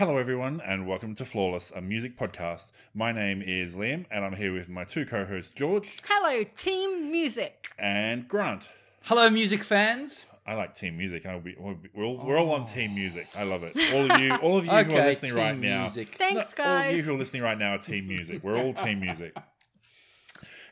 [0.00, 2.70] Hello, everyone, and welcome to Flawless, a music podcast.
[2.94, 7.10] My name is Liam, and I'm here with my two co hosts, George Hello, Team
[7.10, 7.68] Music.
[7.78, 8.66] and Grant.
[9.02, 10.24] Hello, music fans.
[10.46, 11.26] I like team music.
[11.26, 12.66] I'll be, we'll be- we're, all, we're all on oh.
[12.66, 13.28] team music.
[13.36, 13.76] I love it.
[13.92, 15.86] All of you, all of you who are Okay, listening right team now.
[15.86, 18.42] Thanks, No, All of you who are listening right now are team music.
[18.42, 19.36] We're all team music.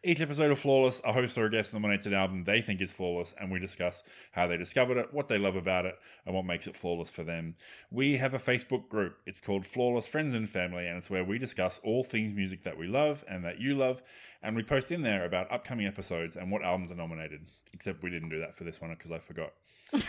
[0.04, 2.92] Each episode of Flawless, a host or a guest nominates an album they think is
[2.92, 6.44] flawless, and we discuss how they discovered it, what they love about it, and what
[6.44, 7.56] makes it flawless for them.
[7.90, 9.16] We have a Facebook group.
[9.26, 12.78] It's called Flawless Friends and Family, and it's where we discuss all things music that
[12.78, 14.02] we love and that you love,
[14.42, 17.46] and we post in there about upcoming episodes and what albums are nominated.
[17.74, 19.52] Except we didn't do that for this one because I forgot.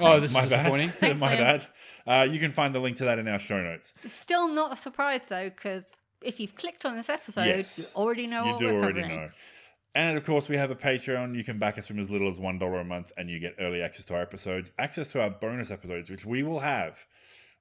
[0.00, 0.92] Oh, this My is disappointing.
[1.00, 1.18] bad.
[1.20, 1.38] My Liam.
[1.38, 1.66] bad.
[2.06, 3.92] Uh, you can find the link to that in our show notes.
[4.08, 5.84] Still not a surprise though, because
[6.24, 7.78] if you've clicked on this episode, Yes.
[7.78, 9.20] you already know you what do we're already covering.
[9.20, 9.30] know.
[9.96, 11.36] And of course, we have a Patreon.
[11.36, 13.54] You can back us from as little as one dollar a month, and you get
[13.60, 16.98] early access to our episodes, access to our bonus episodes, which we will have.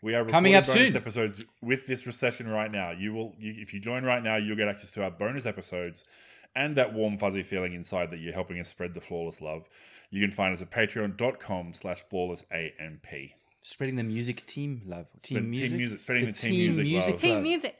[0.02, 0.98] We are Coming up bonus soon.
[0.98, 2.92] episodes with this recession right now.
[2.92, 6.04] You will, you, if you join right now, you'll get access to our bonus episodes
[6.56, 9.70] and that warm fuzzy feeling inside that you're helping us spread the flawless love.
[10.10, 13.06] You can find us at patreon.com slash flawless AMP.
[13.62, 15.08] Spreading the music team love.
[15.22, 15.70] Team Spread- music.
[15.70, 17.22] team music, spreading the team music love.
[17.22, 17.76] Team music.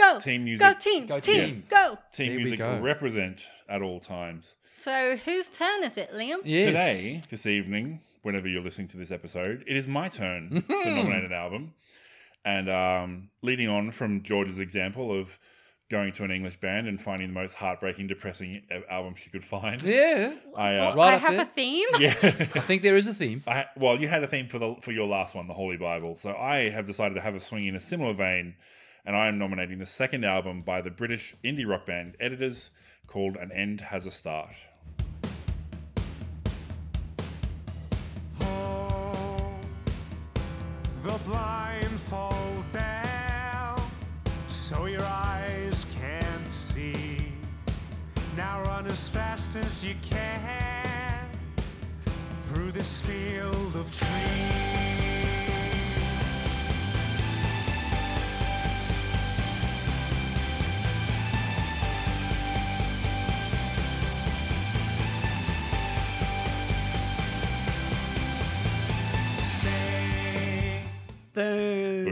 [0.00, 0.18] Go.
[0.18, 0.66] Team music.
[0.66, 1.06] Go team.
[1.06, 1.34] Go team.
[1.46, 1.64] team.
[1.68, 1.98] Go.
[2.12, 2.78] Team There we music go.
[2.80, 4.54] represent at all times.
[4.78, 6.38] So whose turn is it, Liam?
[6.44, 6.64] Yes.
[6.66, 11.24] Today, this evening, whenever you're listening to this episode, it is my turn to nominate
[11.24, 11.74] an album.
[12.44, 15.38] And um, leading on from George's example of
[15.90, 19.82] going to an English band and finding the most heartbreaking, depressing album she could find.
[19.82, 20.34] Yeah.
[20.56, 21.42] I, uh, Right I up have there.
[21.42, 21.88] a theme.
[21.98, 22.14] yeah.
[22.22, 23.42] I think there is a theme.
[23.46, 26.16] I, well, you had a theme for the for your last one, the Holy Bible.
[26.16, 28.54] So I have decided to have a swing in a similar vein,
[29.04, 32.70] and I am nominating the second album by the British indie rock band Editors
[33.06, 34.54] called "An End Has a Start."
[41.02, 41.18] The
[42.72, 43.80] down
[44.48, 47.32] so your eyes can't see.
[48.36, 51.28] Now run as fast as you can
[52.48, 54.99] through this field of trees.
[71.44, 72.04] Boom.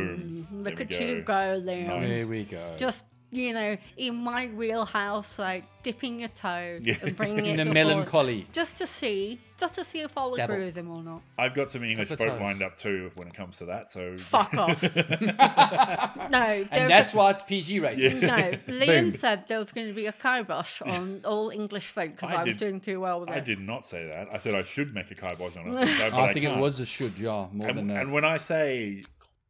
[0.51, 0.63] Boom.
[0.65, 1.61] Look at we you go.
[1.61, 1.87] go, Liam.
[1.87, 2.15] Nice.
[2.15, 2.75] There we go.
[2.79, 6.95] Just you know, in my wheelhouse, like dipping your toe Yeah.
[7.03, 8.41] and bringing it In the a melancholy.
[8.45, 10.55] full- just to see, just to see if I'll Dabble.
[10.55, 11.21] agree with him or not.
[11.37, 12.43] I've got some English Couple folk toes.
[12.43, 13.93] lined up too when it comes to that.
[13.93, 14.83] So Fuck off.
[16.31, 18.23] no, And that's a, why it's PG rated.
[18.23, 18.29] no.
[18.69, 19.11] Liam Boom.
[19.11, 22.45] said there was going to be a kibosh on all English folk because I I,
[22.45, 23.45] was did- doing too well with I it.
[23.45, 24.29] did not say that.
[24.33, 25.73] I said I should make a kibosh on it.
[25.73, 26.61] but I think it can't.
[26.63, 27.95] was a should, yeah, more And, than a.
[28.01, 29.03] and when I say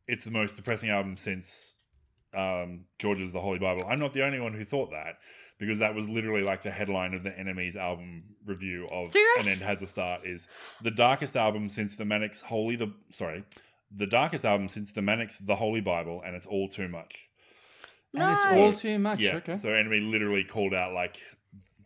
[0.09, 1.75] it's the most depressing album since
[2.35, 5.19] um, George's The Holy Bible, I'm not the only one who thought that
[5.59, 9.47] because that was literally like the headline of the NME's album review of Serious?
[9.47, 10.49] An End Has a Start is
[10.83, 13.45] the darkest album since the Manics Holy the sorry
[13.95, 17.29] the darkest album since the Manics The Holy Bible and it's all too much.
[18.15, 19.21] and it's all too much.
[19.21, 19.37] Yeah.
[19.37, 19.57] Okay.
[19.57, 21.19] So NME literally called out like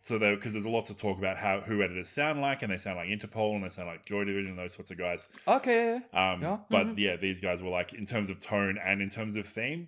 [0.03, 2.69] so there because there's a lot to talk about how who editors sound like and
[2.71, 5.29] they sound like Interpol and they sound like Joy Division and those sorts of guys.
[5.47, 5.95] okay.
[6.13, 6.57] Um, Yeah.
[6.69, 9.87] But yeah, these guys were like in terms of tone and in terms of theme,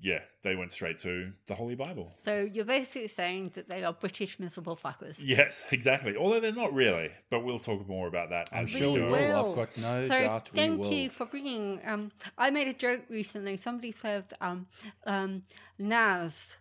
[0.00, 2.12] yeah, they went straight to the Holy Bible.
[2.18, 5.20] So you're basically saying that they are British miserable fuckers.
[5.24, 6.16] Yes, exactly.
[6.16, 8.48] Although they're not really, but we'll talk more about that.
[8.50, 9.12] I'm sure we go.
[9.12, 9.50] will.
[9.50, 10.92] I've got no so doubt we thank will.
[10.92, 11.80] you for bringing.
[11.86, 13.56] Um, I made a joke recently.
[13.56, 14.66] Somebody said um,
[15.06, 15.44] um,
[15.78, 16.56] Nas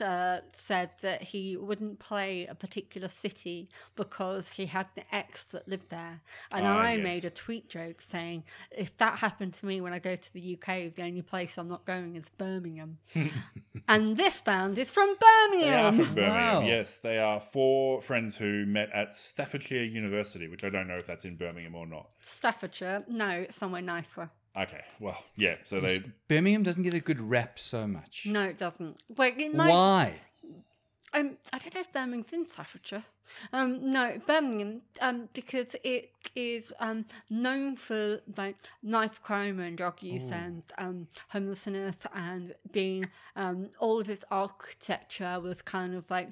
[0.00, 5.68] uh, said that he wouldn't play a particular city because he had the ex that
[5.68, 6.20] lived there,
[6.52, 7.04] and Ah, I yes.
[7.04, 10.56] made a tweet joke saying if that happened to me when I go to the
[10.56, 12.98] UK, the only place I'm not going is Birmingham,
[13.88, 15.94] and this band is from They are Birmingham.
[16.04, 16.62] from Birmingham.
[16.62, 16.62] Wow.
[16.62, 21.06] Yes, they are four friends who met at Staffordshire University, which I don't know if
[21.06, 22.12] that's in Birmingham or not.
[22.22, 24.30] Staffordshire, no, it's somewhere nicer.
[24.56, 25.56] Okay, well, yeah.
[25.64, 28.26] So they Birmingham doesn't get a good rep so much.
[28.26, 28.98] No, it doesn't.
[29.08, 30.20] But it might, Why?
[31.14, 33.04] Um, I don't know if Birmingham's in Staffordshire.
[33.52, 40.02] Um, no, Birmingham, um, because it is um known for like knife crime and drug
[40.02, 46.28] use and um homelessness and being um all of its architecture was kind of like.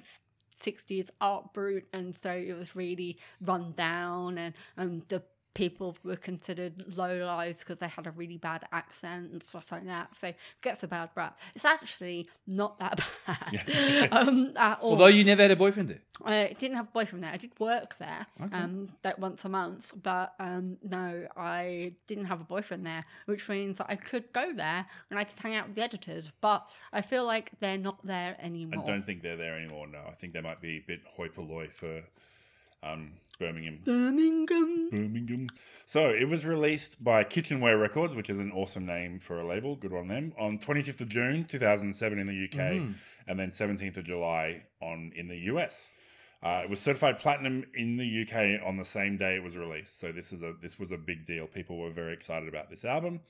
[0.56, 5.22] 60s art brute and so it was really run down and um the
[5.54, 9.84] people were considered low lives because they had a really bad accent and stuff like
[9.86, 10.16] that.
[10.16, 11.38] So it gets a bad rap.
[11.54, 14.92] It's actually not that bad um, at all.
[14.92, 16.00] Although you never had a boyfriend there.
[16.24, 17.32] I didn't have a boyfriend there.
[17.32, 22.42] I did work there, um, like once a month, but um, no, I didn't have
[22.42, 25.66] a boyfriend there, which means that I could go there and I could hang out
[25.68, 26.30] with the editors.
[26.42, 28.84] But I feel like they're not there anymore.
[28.84, 29.86] I don't think they're there anymore.
[29.86, 32.02] No, I think they might be a bit hoi polloi for
[32.82, 33.80] um, Birmingham.
[33.84, 34.90] Birmingham.
[34.90, 35.48] Birmingham.
[35.86, 39.76] So it was released by Kitchenware Records, which is an awesome name for a label.
[39.76, 40.32] Good on them.
[40.38, 42.58] On 25th of June 2007 in the UK,
[43.26, 45.88] and then 17th of July on in the US.
[46.42, 50.00] Uh, it was certified platinum in the UK on the same day it was released.
[50.00, 51.46] So this is a this was a big deal.
[51.46, 53.20] People were very excited about this album,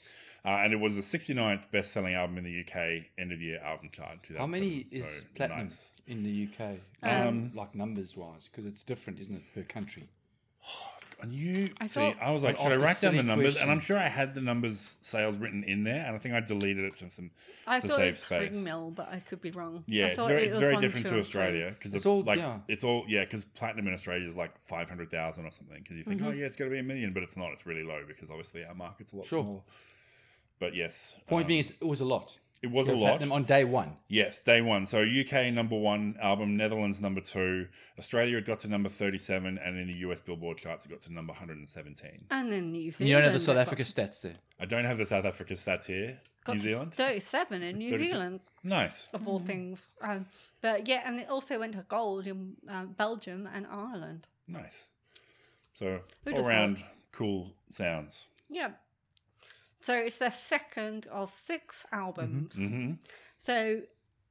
[0.45, 3.61] uh, and it was the 69th best selling album in the UK end of year
[3.65, 4.19] album chart.
[4.37, 4.99] How many 2007.
[4.99, 5.91] is So, platinum nice.
[6.07, 6.77] in the UK?
[7.03, 10.09] Um, like numbers wise, because it's different, isn't it, per country?
[11.23, 13.55] And you I see, thought- I was like, I'd should I write down the numbers?
[13.55, 13.63] question.
[13.63, 16.41] And I'm sure I had the numbers sales written in there, and I think I
[16.41, 17.31] deleted it to some
[17.67, 18.51] I to thought save it was space.
[18.53, 19.85] three mil, but I could be wrong.
[19.87, 21.19] Yeah, I it's very it it's very different to.
[21.19, 22.59] Australia because It's all- like yeah.
[22.69, 25.97] it's all yeah because platinum in Australia is like five hundred thousand or something because
[25.97, 26.31] you think Mm-hmm.
[26.31, 28.31] oh yeah it's going to be a million but it's not it's really low because
[28.31, 29.43] obviously our market's a lot Sure.
[29.45, 29.61] smaller.
[30.59, 32.37] But yes, Point um, being, it's- it was a lot.
[32.63, 33.11] It was a lot.
[33.11, 33.97] platinum on day one.
[34.09, 34.85] Yes, day one.
[34.85, 37.69] So UK number one album, Netherlands number two,
[37.99, 41.13] Australia it got to number thirty-seven, and in the US Billboard charts it got to
[41.13, 42.27] number one hundred and seventeen.
[42.31, 43.09] And then New Zealand.
[43.09, 44.35] You don't have the South got Africa stats there.
[44.59, 46.21] I don't have the South Africa stats here.
[46.45, 48.13] got New to Zealand, 37 in New 37.
[48.13, 49.09] Zealand, nice.
[49.15, 49.87] of all things.
[50.03, 50.27] Um,
[50.61, 54.29] but yeah, and it also went to gold in um, Belgium and Ireland.
[54.47, 54.85] Nice.
[55.73, 58.27] So Who'd all have around cool sounds.
[58.51, 58.73] Yeah.
[59.81, 62.55] So it's their second of six albums.
[62.55, 62.93] hmm
[63.39, 63.83] So,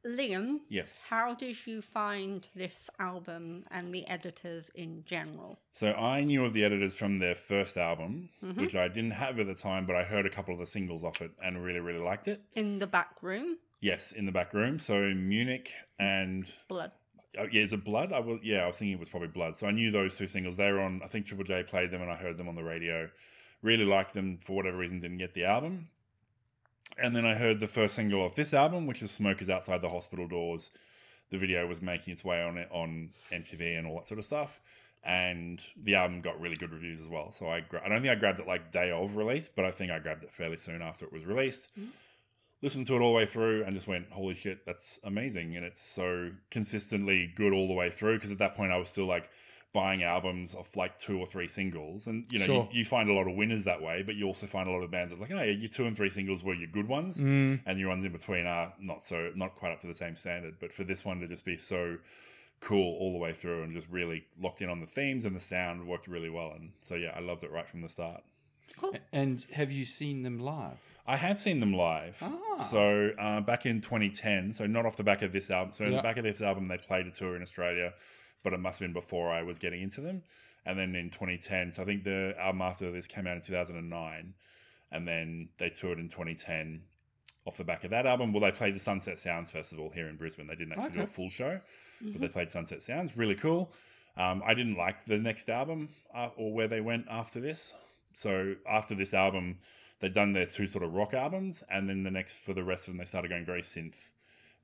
[0.05, 1.05] Liam, Yes.
[1.09, 5.59] how did you find this album and the editors in general?
[5.73, 8.61] So I knew of the editors from their first album, Mm-hmm.
[8.61, 11.03] which I didn't have at the time, but I heard a couple of the singles
[11.03, 12.41] off it and really, really liked it.
[12.55, 14.77] In the back room, Yes, in the back room.
[14.77, 16.91] So Munich and Blood.
[17.37, 18.11] oh, yeah, is it Blood?
[18.13, 19.57] I was yeah, I was thinking it was probably Blood.
[19.57, 20.57] So I knew those two singles.
[20.57, 21.01] They were on.
[21.03, 23.09] I think Triple J played them, and I heard them on the radio.
[23.61, 24.99] Really liked them for whatever reason.
[24.99, 25.89] Didn't get the album.
[26.97, 29.89] And then I heard the first single of this album, which is "Smokers Outside the
[29.89, 30.69] Hospital Doors."
[31.29, 34.25] The video was making its way on it on MTV and all that sort of
[34.25, 34.59] stuff.
[35.03, 37.31] And the album got really good reviews as well.
[37.31, 39.71] So I, gra- I don't think I grabbed it like day of release, but I
[39.71, 41.89] think I grabbed it fairly soon after it was released mm-hmm.
[42.61, 45.55] listened to it all the way through and just went, holy shit, that's amazing.
[45.55, 48.15] And it's so consistently good all the way through.
[48.15, 49.29] Because at that point, I was still like
[49.71, 52.07] buying albums of like two or three singles.
[52.07, 52.69] And, you know, Sure.
[52.71, 54.81] you, you find a lot of winners that way, but you also find a lot
[54.81, 57.19] of bands that like, oh, yeah, your two and three singles were your good ones.
[57.19, 57.61] Mm.
[57.65, 60.55] And your ones in between are not so, not quite up to the same standard.
[60.59, 61.97] But for this one to just be so
[62.61, 65.39] cool all the way through and just really locked in on the themes and the
[65.39, 66.51] sound worked really well.
[66.55, 68.23] And so, yeah, I loved it right from the start.
[68.77, 68.95] Cool.
[69.13, 70.77] And have you seen them live?
[71.05, 72.17] I have seen them live.
[72.21, 72.61] Ah.
[72.61, 75.73] So uh, back in 2010, so not off the back of this album.
[75.73, 77.93] So in the back of this album, they played a tour in Australia,
[78.43, 80.23] but it must have been before I was getting into them.
[80.65, 84.33] And then in 2010, so I think the album after this came out in 2009,
[84.91, 86.81] and then they toured in 2010
[87.45, 88.33] off the back of that album.
[88.33, 90.47] Well, they played the Sunset Sounds Festival here in Brisbane.
[90.47, 91.59] They didn't actually do a full show,
[92.01, 93.15] but they played Sunset Sounds.
[93.15, 93.71] Really cool.
[94.17, 97.73] Um, I didn't like the next album uh, or where they went after this.
[98.13, 99.59] So after this album,
[99.99, 102.87] they'd done their two sort of rock albums, and then the next for the rest
[102.87, 104.09] of them, they started going very synth,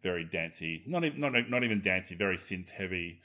[0.01, 0.83] very dancey.
[0.85, 3.21] Not even not not even dancey, very synth heavy.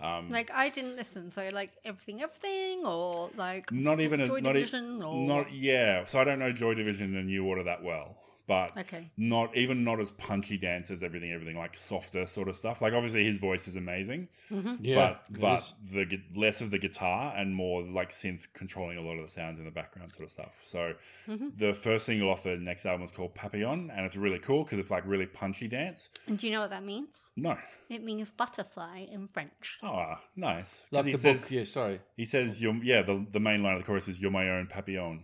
[0.00, 1.30] Um, Like, I didn't listen.
[1.30, 3.70] So, like, everything, everything, or like.
[3.70, 5.26] not even a Joy not, e- Division, or.
[5.26, 6.04] not yeah.
[6.06, 8.16] So I don't know Joy Division and New Order that well,
[8.50, 9.08] but Okay.
[9.16, 12.82] not even not as punchy dance as everything, everything like softer sort of stuff.
[12.82, 14.72] Like obviously his voice is amazing, mm-hmm.
[14.80, 14.96] Yeah.
[15.30, 15.74] but but is.
[15.92, 19.60] the less of the guitar and more like synth controlling a lot of the sounds
[19.60, 20.58] in the background sort of stuff.
[20.62, 20.94] So
[21.28, 21.50] mm-hmm.
[21.56, 24.80] the first single off the next album is called Papillon, and it's really cool because
[24.80, 26.08] it's like really punchy dance.
[26.26, 27.22] And do you know what that means?
[27.36, 27.56] No,
[27.88, 29.78] It means butterfly in French.
[29.84, 30.82] Oh, nice.
[30.90, 31.50] like he the says book.
[31.52, 32.00] Yeah, sorry.
[32.16, 33.02] he says you're yeah.
[33.02, 35.22] The the main line of the chorus is "You're my own papillon."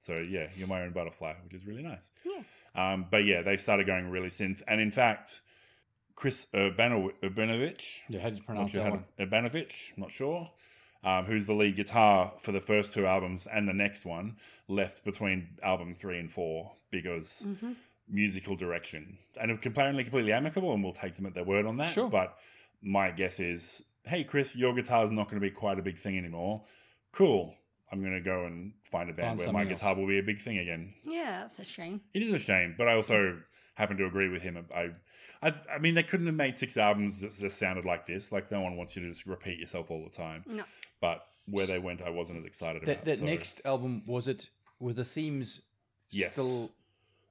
[0.00, 2.12] So yeah, you're my own butterfly, which is really nice.
[2.24, 2.42] Yeah.
[2.74, 5.40] Um, but yeah, they started going really synth, and in fact,
[6.14, 9.04] Chris Urbano- Urbanowicz, Yeah, how do you not pronounce sure that how one?
[9.18, 10.50] to, Urbanowicz, not sure,
[11.04, 14.36] um, who's the lead guitar for the first two albums and the next one,
[14.68, 17.72] left between album three and four because Mm-hmm.
[18.08, 19.18] musical direction.
[19.40, 21.90] And apparently completely amicable, and we'll take them at their word on that.
[21.90, 22.08] Sure.
[22.10, 22.36] But
[22.82, 26.16] my guess is, hey, Chris, your guitar's not going to be quite a big thing
[26.18, 26.64] anymore.
[27.12, 27.54] Cool.
[27.90, 29.80] I'm going to go and find a band Find where my something else.
[29.80, 30.92] guitar will be a big thing again.
[31.04, 32.00] Yeah, that's a shame.
[32.14, 33.38] It is a shame, but I also
[33.74, 34.64] happen to agree with him.
[34.74, 34.90] I,
[35.42, 38.30] I, I mean, they couldn't have made six albums that just sounded like this.
[38.32, 40.42] Like no one wants you to just repeat yourself all the time.
[40.46, 40.64] No.
[41.00, 43.04] But where they went, I wasn't as excited That about.
[43.06, 44.50] that so next album was it?
[44.80, 45.60] Were the themes
[46.10, 46.32] Yes.
[46.32, 46.70] still?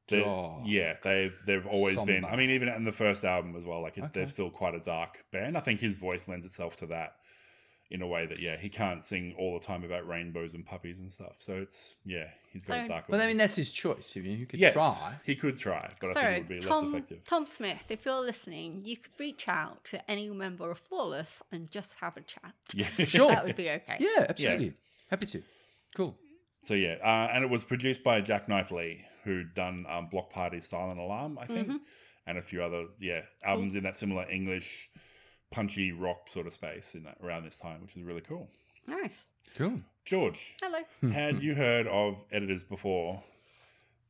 [0.07, 0.25] they're-
[0.63, 2.21] yeah, they've they've always been.
[2.21, 2.29] Somber.
[2.29, 4.11] I mean, even in the first album as well, like it, Okay.
[4.13, 5.57] they're still quite a dark band.
[5.57, 7.17] I think his voice lends itself to that
[7.89, 10.99] in a way that yeah, he can't sing all the time about rainbows and puppies
[10.99, 11.35] and stuff.
[11.39, 13.05] So it's yeah, he's got a So- dark.
[13.09, 14.13] But I mean, that's his choice.
[14.17, 15.13] I you could yes, try.
[15.25, 17.23] he could try, but I think it would be Tom, less effective.
[17.23, 21.69] Tom Smith, if you're listening, you could reach out to any member of Flawless and
[21.71, 22.53] just have a chat.
[22.73, 23.29] Yeah, Sure.
[23.29, 23.97] That would be okay.
[23.99, 24.73] Yeah, absolutely.
[25.09, 25.43] Happy to.
[25.95, 26.17] Cool.
[26.65, 30.59] So yeah, uh, and it was produced by Jacknife Lee, who'd done um, Bloc Party,
[30.59, 31.77] Silent Alarm, I think, Mm-hmm.
[32.27, 34.89] and a few other yeah albums in that similar English
[35.51, 38.49] punchy rock sort of space in that around this time, which is really cool.
[38.85, 39.25] Nice.
[39.55, 39.81] Cool.
[40.05, 40.79] George, Hello.
[41.11, 43.21] had you heard of editors before,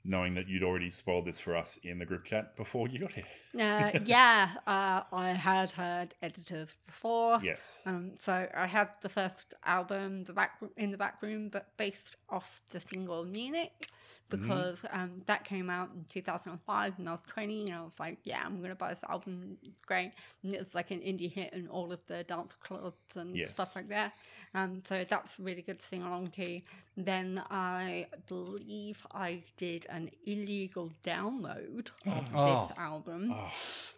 [0.03, 3.11] knowing that you'd already spoiled this for us in the group chat before you got
[3.11, 3.25] here?
[3.59, 7.39] Uh, yeah, uh, I had heard editors before.
[7.43, 7.75] Yes.
[7.85, 12.15] Um, so I had the first album, the back in the back room, but based
[12.29, 13.89] off the single Munich,
[14.29, 18.19] because um, that came out in 2005, and I was 20, and I was like,
[18.25, 19.57] yeah, I'm gonna buy this album.
[19.63, 20.11] It's great,
[20.43, 23.53] and it was like an indie hit in all of the dance clubs and Yes.
[23.53, 24.13] stuff like that.
[24.53, 26.61] Um, so that's really good to sing along to.
[26.95, 32.67] Then I believe I did an illegal download of Oh.
[32.67, 33.33] this album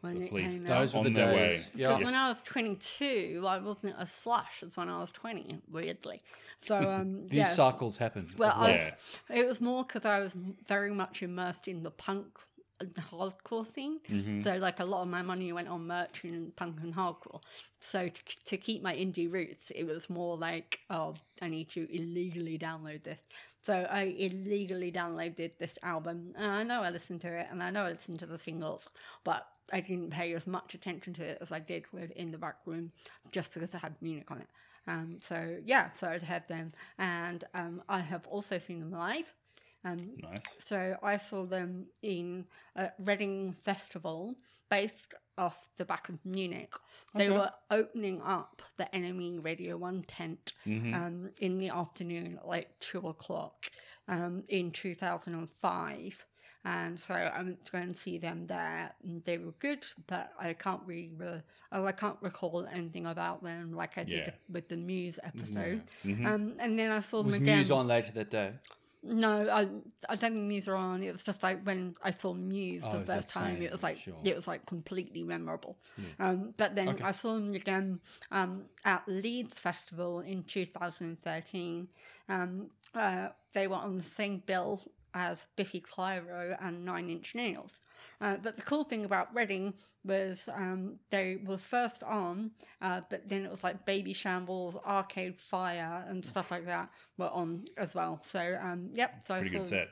[0.02, 0.58] when the it police.
[0.60, 0.80] came out.
[0.80, 1.36] Those were the days.
[1.36, 1.60] way.
[1.76, 1.88] Yeah.
[1.90, 6.22] Because when I was 22, I wasn't as flush as when I was 20, weirdly.
[6.60, 7.44] So, um, These yeah.
[7.46, 8.30] cycles happen.
[8.38, 10.34] well, I was, it was more because I was
[10.68, 12.40] very much immersed in the punk
[12.82, 14.00] and hardcore scene.
[14.10, 14.40] Mm-hmm.
[14.42, 17.42] So, like, a lot of my money went on merch and punk and hardcore.
[17.82, 21.82] So, to, to keep my indie roots, it was more like, oh, I need to
[21.94, 23.20] illegally download this.
[23.70, 26.34] So, I illegally downloaded this album.
[26.36, 28.90] And I know I listened to it and I know I listened to the singles,
[29.24, 32.40] but I didn't pay as much attention to it as I did with In the
[32.40, 32.92] Back Room
[33.32, 34.48] just because it had Munich on it.
[34.88, 36.74] Um, so, yeah, so I'd had them.
[36.98, 39.32] And um, I have also seen them live.
[39.86, 40.44] Um, Nice.
[40.60, 42.46] so I saw them in
[42.76, 44.36] a Reading Festival
[44.70, 46.74] based off the back of Munich.
[47.16, 47.38] They Okay.
[47.38, 53.08] were opening up the NME Radio 1 tent um, in the afternoon, at like 2
[53.08, 53.68] o'clock
[54.10, 56.26] um, in 2005.
[56.66, 60.34] And so I went to go and see them there, and they were good, but
[60.38, 64.34] I can't really, re- oh, I can't recall anything about them like I did Yeah.
[64.52, 65.84] with the Muse episode.
[66.04, 67.58] Um, and then I saw was them again.
[67.60, 68.52] Muse on later that day?
[69.02, 69.62] No, I
[70.10, 71.02] I don't think Muse are on.
[71.04, 73.64] It was just like when I saw Muse Oh, the first time, same?
[73.64, 74.16] it was like Sure.
[74.24, 75.78] it was like completely memorable.
[76.20, 78.00] Um, but then I saw them again
[78.32, 81.88] um, at Leeds Festival in 2013.
[82.28, 84.82] Um, uh, they were on the same bill
[85.14, 87.72] as Biffy Clyro and Nine Inch Nails.
[88.22, 92.52] Uh, but the cool thing about Reading was um, they were first on,
[92.82, 97.66] uh, but then it was like Babyshambles, Arcade Fire, and stuff like that were on
[97.78, 98.20] as well.
[98.24, 99.24] So, um, yep.
[99.26, 99.90] So I Pretty good set.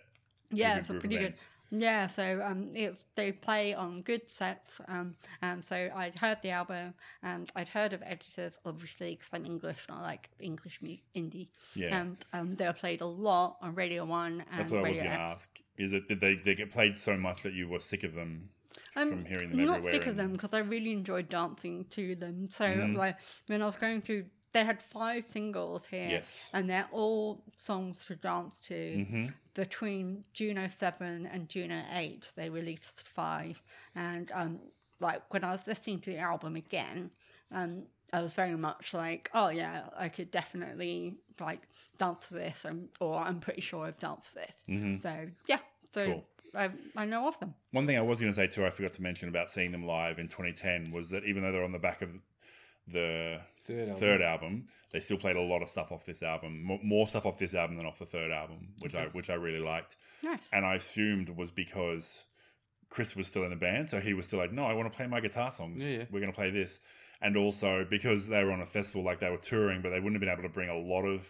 [0.51, 1.39] Yeah, it's a pretty good.
[1.69, 6.51] Yeah, so um, it, they play on good sets, um, and so I'd heard the
[6.51, 10.95] album, and I'd heard of editors, obviously, because I'm English and I like English mu-
[11.15, 11.49] indie.
[11.75, 11.99] Yeah.
[11.99, 15.01] And um, they were played a lot on Radio One and That's what I was
[15.01, 15.59] going to ask.
[15.77, 18.49] Is it did they they get played so much that you were sick of them
[18.95, 22.15] I'm from hearing them I'm not sick of them because I really enjoyed dancing to
[22.15, 22.47] them.
[22.49, 22.95] So Mm-hmm.
[22.95, 26.45] like when I was going through, they had five singles here, Yes.
[26.53, 28.73] and they're all songs to dance to.
[28.73, 29.25] Mm-hmm.
[29.53, 33.61] Between June 07 and June 08, they released five,
[33.95, 34.59] and um,
[34.99, 37.11] like when I was listening to the album again,
[37.51, 41.61] um, I was very much like, oh yeah, I could definitely like
[41.97, 45.01] dance to this, um, or I'm pretty sure I've danced to this.
[45.01, 45.59] So yeah,
[45.91, 46.11] so Mm-hmm.
[46.13, 46.27] Cool.
[46.55, 47.53] I, I know of them.
[47.71, 49.85] One thing I was going to say too, I forgot to mention about seeing them
[49.85, 52.09] live in 2010 was that even though they're on the back of
[52.87, 53.95] the Third album.
[53.99, 57.37] third album, they still played a lot of stuff off this album, more stuff off
[57.37, 60.39] this album than off the third album, which I which I really liked, Nice.
[60.53, 62.23] and I assumed was because
[62.89, 64.95] Chris was still in the band, so he was still like, no, I want to
[64.95, 65.83] play my guitar songs.
[65.85, 66.05] Yeah, yeah.
[66.09, 66.79] We're going to play this,
[67.21, 70.13] and also because they were on a festival, like they were touring, but they wouldn't
[70.15, 71.27] have been able to bring a lot of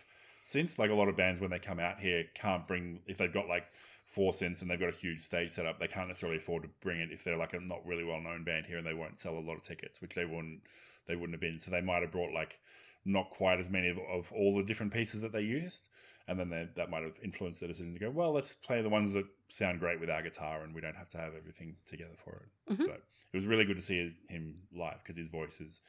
[0.47, 0.77] synths.
[0.77, 3.47] Like a lot of bands when they come out here can't bring if they've got
[3.47, 3.65] like
[4.05, 6.69] four synths and they've got a huge stage set up, they can't necessarily afford to
[6.81, 9.17] bring it if they're like a not really well known band here and they won't
[9.19, 10.61] sell a lot of tickets, which they wouldn't
[11.07, 11.59] they wouldn't have been.
[11.59, 12.59] So they might have brought like
[13.05, 15.87] not quite as many of, of all the different pieces that they used.
[16.29, 18.89] And then they, that might have influenced their decision to go, well, let's play the
[18.89, 22.15] ones that sound great with our guitar and we don't have to have everything together
[22.23, 22.73] for it.
[22.73, 22.83] Mm-hmm.
[22.85, 25.79] But it was really good to see him live because his voice is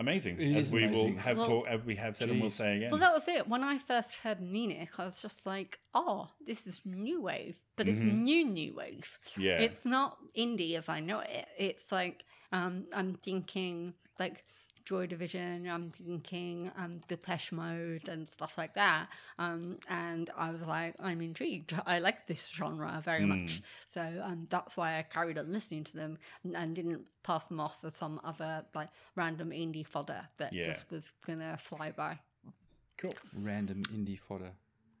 [0.00, 0.40] amazing.
[0.40, 1.14] It as is we amazing.
[1.14, 2.90] will have Well- talk, as we have said and we'll say again.
[2.90, 3.46] Well, that was it.
[3.48, 7.88] When I first heard Munich, I was just like, oh, this is new wave, but
[7.88, 9.18] it's new new wave.
[9.28, 9.40] Mm-hmm.
[9.42, 9.58] Yeah.
[9.58, 11.46] It's not indie as I know it.
[11.56, 14.44] It's like, um, I'm thinking like
[14.84, 19.08] Joy Division, I'm thinking um, Depeche Mode and stuff like that.
[19.38, 21.74] Um, and I was like, I'm intrigued.
[21.86, 23.30] I like this genre very Hmm.
[23.30, 23.62] much.
[23.84, 27.58] So um, that's why I carried on listening to them and, and didn't pass them
[27.58, 30.66] off as some other like random indie fodder that Yeah.
[30.66, 32.20] just was gonna fly by.
[32.96, 33.14] Cool.
[33.34, 34.52] Random indie fodder.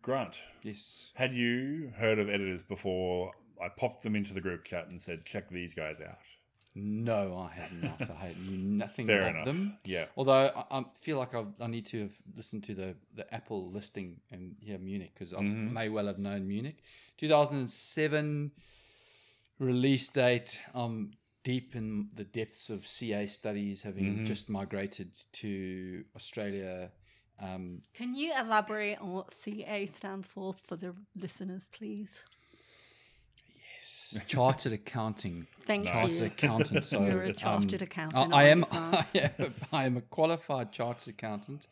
[0.02, 1.10] Grant, Yes.
[1.14, 3.32] had you heard of editors before
[3.62, 6.18] I popped them into the group chat and said, check these guys out?
[6.78, 8.10] No, I have not.
[8.10, 9.44] I knew nothing Fair of enough.
[9.46, 9.78] them.
[9.84, 10.04] Yeah.
[10.16, 13.70] Although I, I feel like I've, I need to have listened to the, the Apple
[13.70, 15.72] listing and hear Munich because I Mm-hmm.
[15.72, 16.82] may well have known Munich.
[17.16, 18.50] 2007
[19.58, 20.60] release date.
[20.74, 21.12] I'm
[21.44, 24.24] deep in the depths of CA studies, having Mm-hmm.
[24.24, 26.90] just migrated to Australia.
[27.40, 32.24] Um, Can you elaborate on what CA stands for for the listeners, please?
[34.28, 35.46] Chartered accounting.
[35.64, 36.24] Thank Chartered you.
[36.26, 36.84] accountant.
[36.84, 38.32] So You're a um, chartered accountant.
[38.32, 38.64] I, I am.
[38.72, 39.54] I am.
[39.72, 41.66] I am a qualified chartered accountant,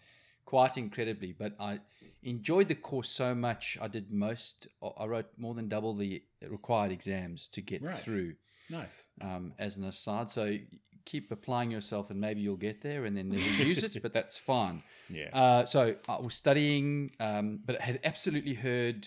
[0.44, 1.32] quite incredibly.
[1.32, 1.78] But I
[2.22, 3.78] enjoyed the course so much.
[3.80, 4.68] I did most.
[4.98, 7.94] I wrote more than double the required exams to get Right.
[7.94, 8.34] through.
[8.70, 9.04] Nice.
[9.20, 10.56] Um, as an aside, so
[11.04, 14.00] keep applying yourself, and maybe you'll get there, and then never use it.
[14.02, 14.82] But that's fine.
[15.10, 15.28] Yeah.
[15.34, 19.06] Uh, so I was studying, um, but had absolutely heard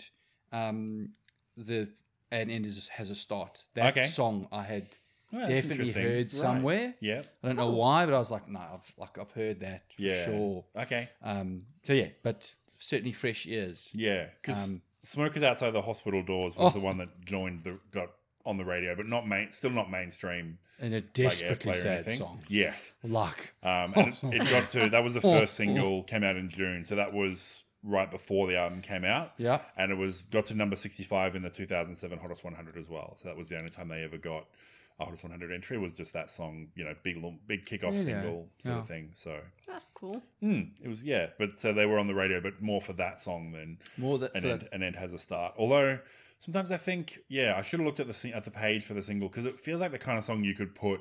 [0.52, 1.08] um,
[1.56, 1.88] the
[2.30, 3.64] an end is, has a start.
[3.74, 4.06] That Okay.
[4.06, 4.86] song I had
[5.30, 6.02] Oh, that's definitely interesting.
[6.02, 6.30] heard Right.
[6.32, 6.94] somewhere.
[7.00, 7.20] Yeah.
[7.42, 10.00] I don't know why, but I was like, no, I've like I've heard that for
[10.02, 10.24] Yeah.
[10.24, 10.64] sure.
[10.76, 11.08] Okay.
[11.22, 13.90] Um, so yeah, but certainly fresh ears.
[13.94, 14.28] Yeah.
[14.40, 16.78] Because Um, Smokers Outside the Hospital Doors was Oh.
[16.78, 18.10] the one that joined the got
[18.46, 20.58] on the radio, but not main, still not mainstream.
[20.80, 22.16] And a Like desperately airplay or sad anything.
[22.18, 22.42] song.
[22.48, 22.72] Yeah.
[23.02, 23.38] Luck.
[23.62, 25.56] Um, and it, it got to that was the first Oh.
[25.64, 29.32] single came out in June, so that was right before the album came out.
[29.38, 29.60] Yeah.
[29.76, 32.54] and it was got to number sixty five in the two thousand seven Hottest One
[32.54, 33.16] Hundred as well.
[33.20, 34.46] So that was the only time they ever got
[35.00, 35.78] a Hottest One Hundred entry.
[35.78, 37.98] Was just that song, you know, big little- big kickoff Really?
[38.04, 38.80] single sort Yeah.
[38.80, 39.10] of thing.
[39.14, 40.22] So That's cool.
[40.42, 43.20] mm, it was yeah, but so they were on the radio, but more for that
[43.20, 45.54] song than More that an for end, an end has a start.
[45.56, 46.00] Although
[46.40, 49.02] sometimes I think, yeah, I should have looked at the at the page for the
[49.02, 51.00] single because it feels like the kind of song you could put,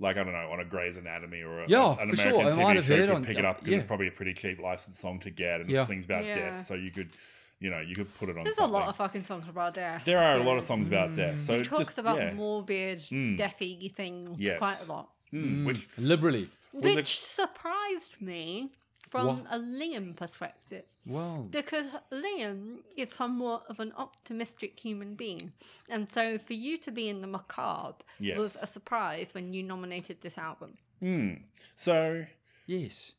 [0.00, 2.30] like I don't know, on a Grey's Anatomy or a, Yeah, an for sure.
[2.40, 3.78] American TV show you could on- pick it up because yeah.
[3.80, 5.82] it's probably a pretty cheap licensed song to get, and Yeah.
[5.82, 6.34] it sings about Yeah.
[6.34, 7.10] death, so you could,
[7.60, 8.44] you know, you could put it on.
[8.44, 8.74] There's something.
[8.74, 10.04] a lot of fucking songs about death.
[10.04, 11.40] There are a lot of songs about death.
[11.40, 12.32] So He talks just, about yeah.
[12.32, 13.36] morbid, Mm.
[13.38, 14.58] deathy things Yes.
[14.58, 15.08] quite a lot.
[15.32, 16.48] Mm, which liberally.
[16.72, 18.70] Was Which it- surprised me
[19.10, 19.46] from What?
[19.50, 20.84] a Liam perspective.
[21.06, 25.52] Well, Because Liam is somewhat of an optimistic human being.
[25.88, 28.04] And so for you to be in the macabre
[28.36, 30.76] was a surprise when you nominated this album.
[31.02, 31.40] mm,
[31.76, 32.24] so
[32.66, 33.12] yes.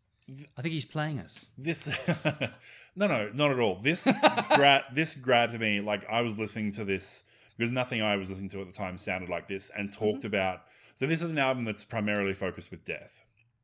[0.58, 1.48] I think he's playing us.
[1.58, 1.88] this
[2.96, 4.04] no no not at all this
[4.56, 7.24] gra- this grabbed me like i was listening to this
[7.58, 10.62] because nothing i was listening to at the time sounded like this and talked about
[10.96, 13.22] so this is an album that's primarily focused with death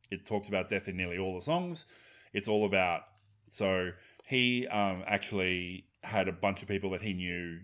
[0.09, 1.85] it talks about death in nearly all the songs
[2.35, 3.01] it's all about
[3.49, 3.91] so
[4.25, 7.59] he um, actually had a bunch of people that he knew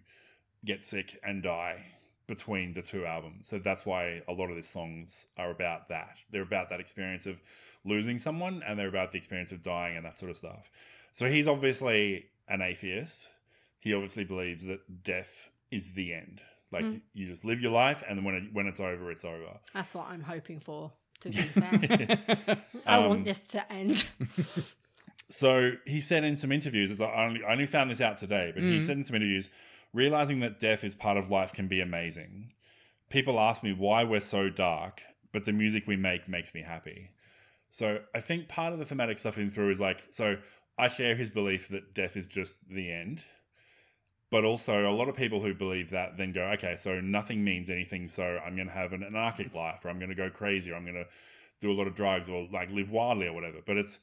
[0.64, 1.84] get sick and die
[2.28, 3.50] between the two albums.
[3.50, 6.18] So that's why a lot of these songs are about that.
[6.30, 7.42] They're about that experience of
[7.84, 10.72] losing someone and they're about the experience of dying and that sort of stuff.
[11.12, 13.28] So he's obviously an atheist.
[13.80, 16.42] He obviously believes that death is the end.
[16.72, 19.60] Like you just live your life and then when it, when it's over, it's over.
[19.74, 22.58] That's what I'm hoping for, to be fair.
[22.86, 24.06] I Um, want this to end.
[25.30, 28.52] So he said in some interviews, as I only, I only found this out today,
[28.54, 29.50] but he said in some interviews,
[29.94, 32.52] realizing that death is part of life can be amazing.
[33.10, 37.12] People ask me why we're so dark, but the music we make makes me happy.
[37.70, 40.36] So I think part of the thematic stuff in through is like, so
[40.78, 43.24] I share his belief that death is just the end.
[44.32, 47.70] But also, a lot of people who believe that then go, okay, so nothing means
[47.70, 48.08] anything.
[48.08, 50.76] So I'm going to have an anarchic life, or I'm going to go crazy, or
[50.76, 51.08] I'm going to
[51.60, 53.58] do a lot of drugs, or like live wildly, or whatever.
[53.65, 54.00] But it's,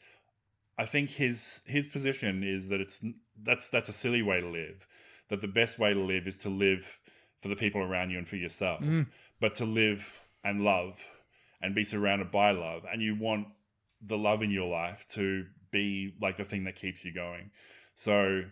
[0.77, 3.03] I think his his position is that it's
[3.43, 4.87] that's that's a silly way to live.
[5.31, 7.01] That the best way to live is to live
[7.41, 9.07] for the people around you and for yourself, mm.
[9.41, 10.13] but to live
[10.45, 11.05] and love
[11.63, 13.49] and be surrounded by love, and you want
[14.03, 17.51] the love in your life to be like the thing that keeps you going.
[17.95, 18.45] So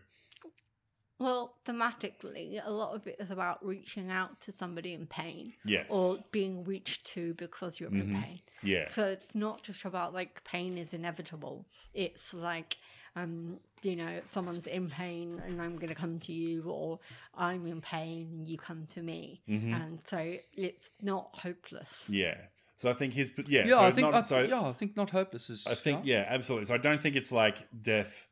[1.19, 5.91] Well, thematically, a lot of it is about reaching out to somebody in pain yes,
[5.91, 8.23] or being reached to because you're in Mhm.
[8.23, 8.41] pain.
[8.63, 11.67] yeah, So it's not just about like pain is inevitable.
[11.95, 12.77] It's like,
[13.15, 17.01] um, you know, someone's in pain and I'm going to come to you, or
[17.35, 19.41] I'm in pain and you come to me.
[19.47, 22.05] And so it's not hopeless.
[22.05, 22.15] Mm-hmm.
[22.15, 22.37] yeah.
[22.79, 23.65] So I think his yeah.
[23.67, 24.05] Yeah, so I think.
[24.11, 25.67] not, I, so yeah, I think not hopeless is.
[25.67, 26.67] I think yeah, absolutely.
[26.67, 28.27] So I don't think it's like death,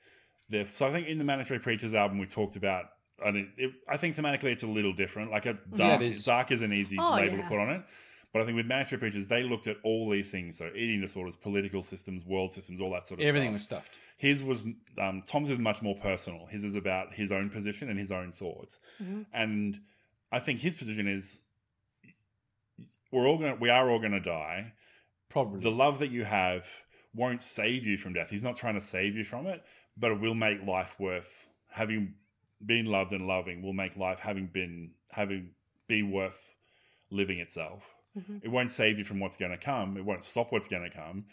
[0.50, 0.76] death.
[0.76, 2.87] So I think in the Manic Street Preachers album we talked about.
[3.24, 5.30] And it, it, I think thematically it's a little different.
[5.30, 6.24] Like a dark, it is.
[6.24, 7.42] dark is an easy Oh, label yeah.
[7.42, 7.83] to put on it.
[8.33, 10.59] But I think with Street Preachers, they looked at all these things.
[10.59, 13.28] So eating disorders, political systems, world systems, all that sort of stuff.
[13.28, 13.83] Everything stuff.
[13.83, 13.98] was stuffed.
[14.16, 14.64] His was
[15.00, 16.46] um, Tom's is much more personal.
[16.46, 18.80] His is about his own position and his own thoughts.
[19.33, 19.78] And
[20.33, 21.42] I think his position is
[23.12, 24.72] we're all gonna we are all gonna die.
[25.28, 25.61] Probably.
[25.61, 26.66] The love that you have
[27.14, 28.30] won't save you from death.
[28.30, 29.62] He's not trying to save you from it,
[29.96, 32.14] but it will make life worth having
[32.64, 35.50] been loved and loving will make life having been having
[35.87, 36.54] be worth
[37.11, 37.94] living itself.
[38.18, 38.38] Mm-hmm.
[38.42, 39.96] It won't save you from what's going to come.
[39.96, 41.24] It won't stop what's going to come,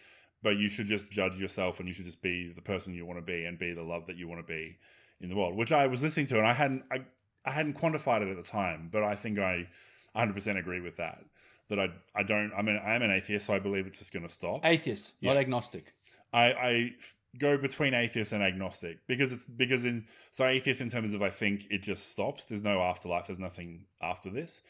[0.41, 3.19] but you should just judge yourself and you should just be the person you want
[3.19, 4.78] to be and be the love that you want to be
[5.19, 5.56] in the world.
[5.56, 7.02] Which I was listening to and I hadn't I,
[7.45, 9.67] I hadn't quantified it at the time, but I think I
[10.15, 11.24] 100% agree with that.
[11.69, 14.12] That I I don't I mean I am an atheist, so I believe it's just
[14.12, 14.65] going to stop.
[14.65, 15.93] Atheist, not agnostic.
[16.34, 16.91] I, I,
[17.38, 21.30] go between atheist and agnostic because it's because in so atheist in terms of I
[21.30, 22.46] think it just stops.
[22.46, 23.28] There's no afterlife.
[23.28, 24.62] There's nothing after this.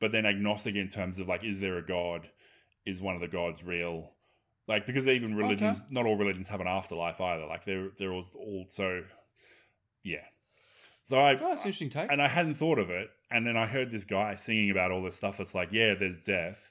[0.00, 2.28] But then agnostic in terms of like, is there a god?
[2.84, 4.12] Is one of the gods real?
[4.68, 7.46] Like because even religions, not all religions have an afterlife either.
[7.46, 9.02] Like they're they're all, all so
[10.02, 10.24] yeah.
[11.02, 12.10] So I Oh, interesting take.
[12.10, 13.10] and I hadn't thought of it.
[13.30, 15.40] And then I heard this guy singing about all this stuff.
[15.40, 16.70] It's like, yeah, there's death,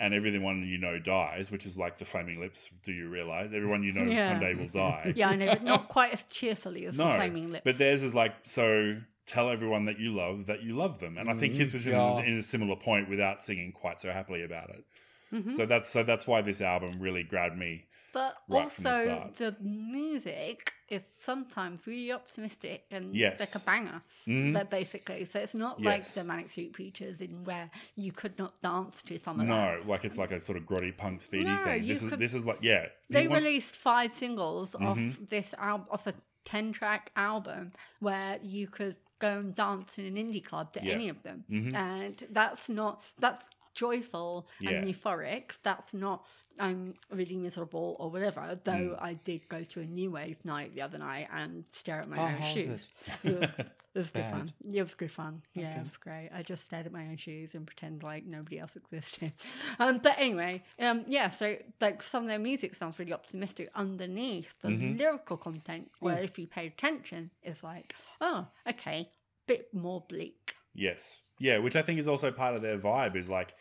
[0.00, 2.68] and everyone you know dies, which is like the flaming lips.
[2.82, 4.30] Do you realize everyone you know Yeah.
[4.32, 5.12] someday will die?
[5.16, 7.62] Yeah, I know, but not quite as cheerfully as the flaming lips.
[7.64, 9.00] but theirs is like so.
[9.26, 11.92] Tell everyone that you love that you love them, and I think his Mm, position
[11.92, 12.18] yeah.
[12.18, 14.84] is in a similar point without singing quite so happily about it.
[15.32, 15.52] Mm-hmm.
[15.52, 17.86] So that's so that's why this album really grabbed me.
[18.14, 23.40] But right from the also, the, music is sometimes really optimistic and Yes.
[23.40, 24.02] like a banger.
[24.26, 24.52] Mhm.
[24.54, 28.60] That basically, so it's not like the Manic Street Preachers in where you could not
[28.62, 29.80] dance to some of that.
[29.82, 31.86] No, like it's like a sort of grotty punk speedy No, thing.
[31.86, 32.86] This is could- this is like yeah.
[33.10, 34.86] They he wants- released five singles Mm-hmm.
[34.86, 40.16] off this album, off a ten-track album, where you could go and dance in an
[40.16, 40.92] indie club to Yeah.
[40.92, 43.44] any of them, and that's not that's
[43.74, 44.70] joyful Yeah.
[44.70, 45.52] and euphoric.
[45.62, 46.24] That's not
[46.56, 48.56] I'm really miserable or whatever.
[48.62, 49.02] Though Mm.
[49.02, 52.16] I did go to a new wave night the other night and stare at my
[52.16, 52.88] Oh, own shoes.
[53.24, 53.66] It was, it
[53.98, 54.50] was good fun.
[54.72, 55.42] It was good fun.
[55.54, 55.80] Yeah, Okay.
[55.80, 56.30] it was great.
[56.32, 59.32] I just stared at my own shoes and pretend like nobody else existed.
[59.80, 61.30] Um, but anyway, um, yeah.
[61.30, 64.96] So like some of their music sounds really optimistic underneath the Mm-hmm.
[64.96, 69.10] lyrical content, where if you pay attention, it's like, oh, okay,
[69.48, 70.54] bit more bleak.
[70.74, 71.20] Yes.
[71.38, 73.54] Yeah, which I think is also part of their vibe is like,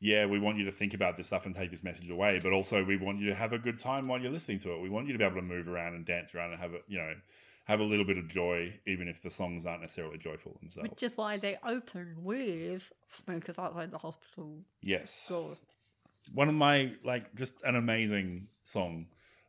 [0.00, 2.52] yeah, we want you to think about this stuff and take this message away, but
[2.52, 4.80] also we want you to have a good time while you're listening to it.
[4.80, 6.78] We want you to be able to move around and dance around and have a,
[6.88, 7.12] you know,
[7.66, 10.88] have a little bit of joy, even if the songs aren't necessarily joyful themselves.
[10.88, 15.26] Which is why they open with smokers outside the hospital yes.
[15.28, 15.58] doors.
[16.32, 19.06] One of my like just an amazing song.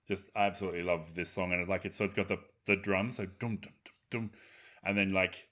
[0.08, 2.76] Just I absolutely love this song and it's like it's so it's got the the
[2.76, 4.32] drum so dum dum dum dum
[4.84, 5.48] and then like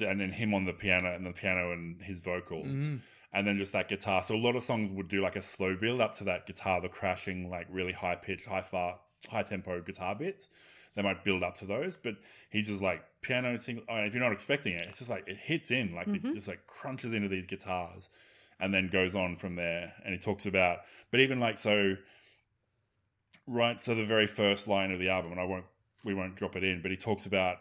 [0.00, 2.96] and then him on the piano and the piano and his vocals mm-hmm.
[3.32, 4.22] and then just that guitar.
[4.22, 6.80] So a lot of songs would do like a slow build up to that guitar,
[6.80, 10.48] the crashing like really high pitch, high far, high tempo guitar bits.
[10.94, 12.14] They might build up to those, but
[12.50, 13.82] he's just like piano sing.
[13.88, 16.34] Oh, if you're not expecting it, it's just like it hits in, like it mm-hmm.
[16.34, 18.08] just like crunches into these guitars,
[18.60, 19.92] and then goes on from there.
[20.04, 20.80] And he talks about,
[21.10, 21.96] but even like so,
[23.48, 23.82] right?
[23.82, 25.64] So the very first line of the album, and I won't,
[26.04, 27.56] we won't drop it in, but he talks about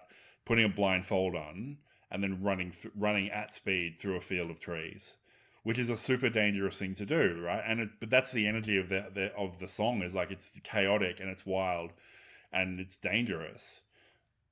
[0.45, 1.77] putting a blindfold on
[2.13, 5.15] and then running, th- running at speed through a field of trees
[5.63, 7.63] which is a super dangerous thing to do, right?
[7.65, 10.51] And it, but that's the energy of the, the of the song is like it's
[10.63, 11.91] chaotic and it's wild
[12.51, 13.81] and it's dangerous,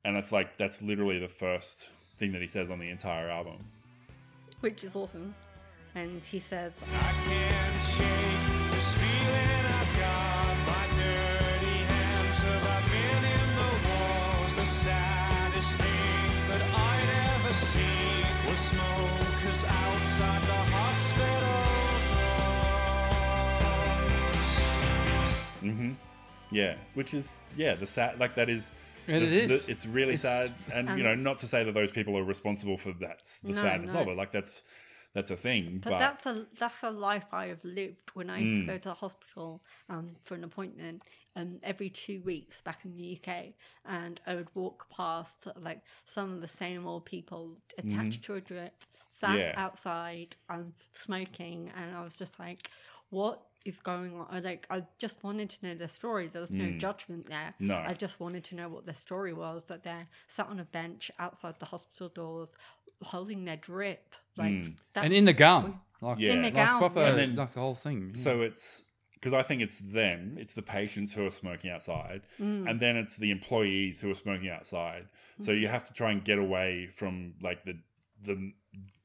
[0.04, 3.58] and that's like that's literally the first thing that he says on the entire album.
[4.62, 5.36] which is awesome.
[5.94, 6.72] And he says,
[26.52, 28.72] Yeah, which is yeah the sad like that is.
[29.08, 29.66] It the- is.
[29.66, 32.16] the- it's really It's- sad, and you Um, know, not to say that those people
[32.18, 34.02] are responsible for that the No, sadness no.
[34.02, 34.16] of it.
[34.18, 34.64] Like that's
[35.14, 38.12] that's a thing, But, but, that's a that's a life I have lived.
[38.14, 38.66] When I used Mm.
[38.66, 41.04] to go to the hospital um, for an appointment,
[41.36, 46.34] um, every two weeks back in the UK, and I would walk past like some
[46.36, 49.38] of the same old people attached to a drip, sat.
[49.38, 49.54] Yeah.
[49.58, 52.70] outside, um, smoking, and I was just like,
[53.10, 56.28] "What is going on?" I, like I just wanted to know their story.
[56.28, 57.54] There was no judgment there.
[57.62, 57.68] Mm.
[57.68, 57.78] No.
[57.78, 59.66] I just wanted to know what their story was.
[59.66, 62.50] That they're sat on a bench outside the hospital doors,
[63.04, 64.76] holding their drip, like Mm.
[64.94, 66.34] that's and in the gown, like, Yeah.
[66.34, 67.10] In the like gown, proper, yeah.
[67.10, 68.14] And then- like the whole thing.
[68.16, 68.24] yeah.
[68.24, 72.80] So it's because I think it's them, it's the patients who are smoking outside, and
[72.80, 75.08] then it's the employees who are smoking outside.
[75.40, 77.78] So you have to try and get away from like the
[78.24, 78.54] the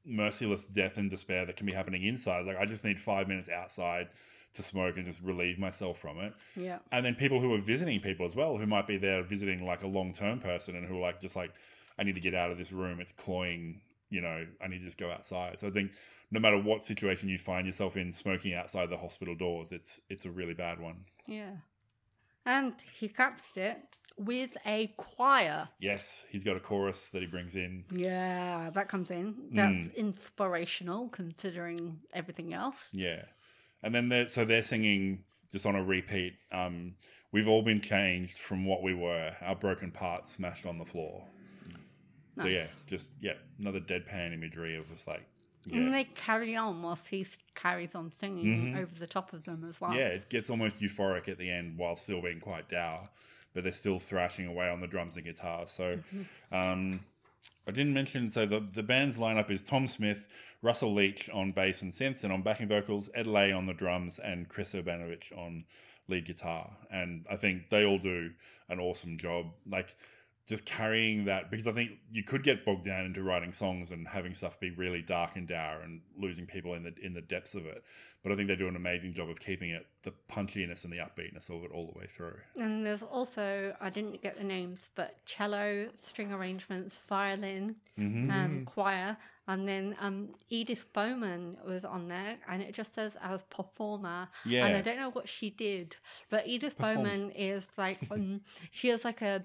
[0.04, 2.46] merciless death and despair that can be happening inside.
[2.46, 4.08] Like I just need five minutes outside
[4.56, 6.32] to smoke and just relieve myself from it.
[6.56, 6.78] Yeah.
[6.92, 9.82] And then people who are visiting people as well, who might be there visiting like
[9.82, 11.52] a long term person and who are like just like,
[11.98, 13.00] I need to get out of this room.
[13.00, 15.58] It's cloying, you know, I need to just go outside.
[15.58, 15.92] So I think
[16.30, 20.24] no matter what situation you find yourself in, smoking outside the hospital doors, it's it's
[20.24, 21.04] a really bad one.
[21.26, 21.52] Yeah.
[22.44, 23.78] And he captured it
[24.16, 25.68] with a choir.
[25.78, 27.84] Yes, he's got a chorus that he brings in.
[27.90, 29.34] Yeah, that comes in.
[29.52, 29.96] That's hmm.
[29.96, 32.90] inspirational considering everything else.
[32.92, 33.22] Yeah,
[33.86, 36.34] and then they're so they're singing just on a repeat.
[36.52, 36.96] Um,
[37.32, 39.30] We've all been changed from what we were.
[39.42, 41.22] Our broken parts smashed on the floor.
[42.38, 45.22] So yeah, just yeah, another deadpan imagery of just like
[45.70, 49.80] And they carry on whilst he carries on singing over the top of them as
[49.80, 49.90] well.
[49.90, 49.98] Mm-hmm.
[49.98, 50.06] yeah.
[50.08, 53.04] It gets almost euphoric at the end while still being quite dour,
[53.52, 55.70] but they're still thrashing away on the drums and guitars.
[55.72, 55.98] So.
[56.52, 57.00] Um,
[57.66, 60.26] I didn't mention so the the band's lineup is Tom Smith,
[60.62, 64.18] Russell Leetch on bass and synth, and on backing vocals, Ed Lay on the drums,
[64.18, 65.64] and Chris Urbanowicz on
[66.08, 66.70] lead guitar.
[66.90, 68.30] And I think they all do
[68.68, 69.46] an awesome job.
[69.68, 69.96] Like
[70.46, 74.06] just carrying that because I think you could get bogged down into writing songs and
[74.06, 77.54] having stuff be really dark and dour and losing people in the in the depths
[77.54, 77.82] of it.
[78.22, 80.96] But I think they do an amazing job of keeping it the punchiness and the
[80.98, 82.34] upbeatness of it all the way through.
[82.60, 88.30] And there's also, I didn't get the names, but cello, string arrangements, violin, Mm-hmm.
[88.30, 89.16] um, choir.
[89.48, 94.28] And then um, Edith Bowman was on there, and it just says as performer.
[94.66, 95.96] And I don't know what she did,
[96.28, 98.40] but Edith Bowman is like, um,
[98.72, 99.44] she is like a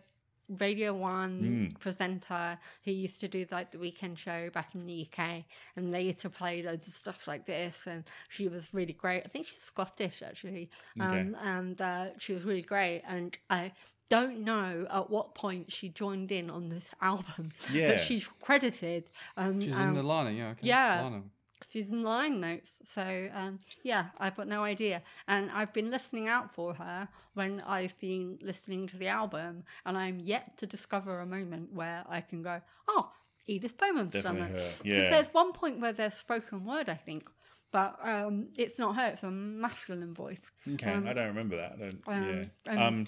[0.59, 1.79] Radio One Mm.
[1.79, 6.01] presenter who used to do like the weekend show back in the UK, and they
[6.03, 7.87] used to play loads of stuff like this.
[7.87, 9.23] And she was really great.
[9.25, 13.01] I think she's Scottish actually, um, and uh, she was really great.
[13.07, 13.71] And I
[14.09, 17.91] don't know at what point she joined in on this album, Yeah.
[17.91, 19.05] but she's credited.
[19.37, 20.49] Um, She's um, in the liner, yeah.
[20.49, 20.67] Okay.
[20.67, 21.01] yeah.
[21.03, 21.23] Liner.
[21.69, 22.81] She's in line notes.
[22.83, 25.01] So, um, yeah, I've got no idea.
[25.27, 29.97] And I've been listening out for her when I've been listening to the album, and
[29.97, 33.11] I'm yet to discover a moment where I can go, oh,
[33.47, 34.61] Edith Bowman's done Definitely it.
[34.61, 34.71] her.
[34.83, 35.09] Because Yeah.
[35.09, 37.29] there's one point where there's spoken word, I think,
[37.71, 40.51] but um, it's not her, it's a masculine voice.
[40.73, 41.73] Okay, Um, I don't remember that.
[41.73, 42.71] I don't, um, yeah.
[42.71, 43.03] um, Um,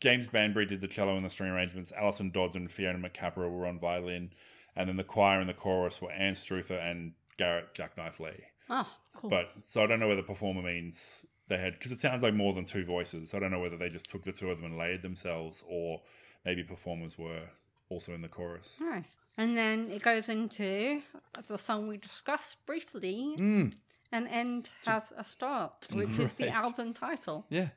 [0.00, 1.92] James Banbury did the cello and the string arrangements.
[1.96, 4.32] Alison Dodds and Fiona McCapra were on violin,
[4.74, 8.44] and then the choir and the chorus were Anne Struther and Garret Jacknife Lee.
[8.68, 9.30] Oh, cool.
[9.30, 12.52] But so I don't know whether performer means they had because it sounds like more
[12.52, 13.30] than two voices.
[13.30, 15.64] So I don't know whether they just took the two of them and layered themselves,
[15.66, 16.02] or
[16.44, 17.42] maybe performers were
[17.88, 18.76] also in the chorus.
[18.80, 19.16] Nice.
[19.38, 21.00] And then it goes into
[21.46, 23.74] the song we discussed briefly, Mm,
[24.12, 27.46] and end has a start, which is the album title.
[27.48, 27.68] yeah.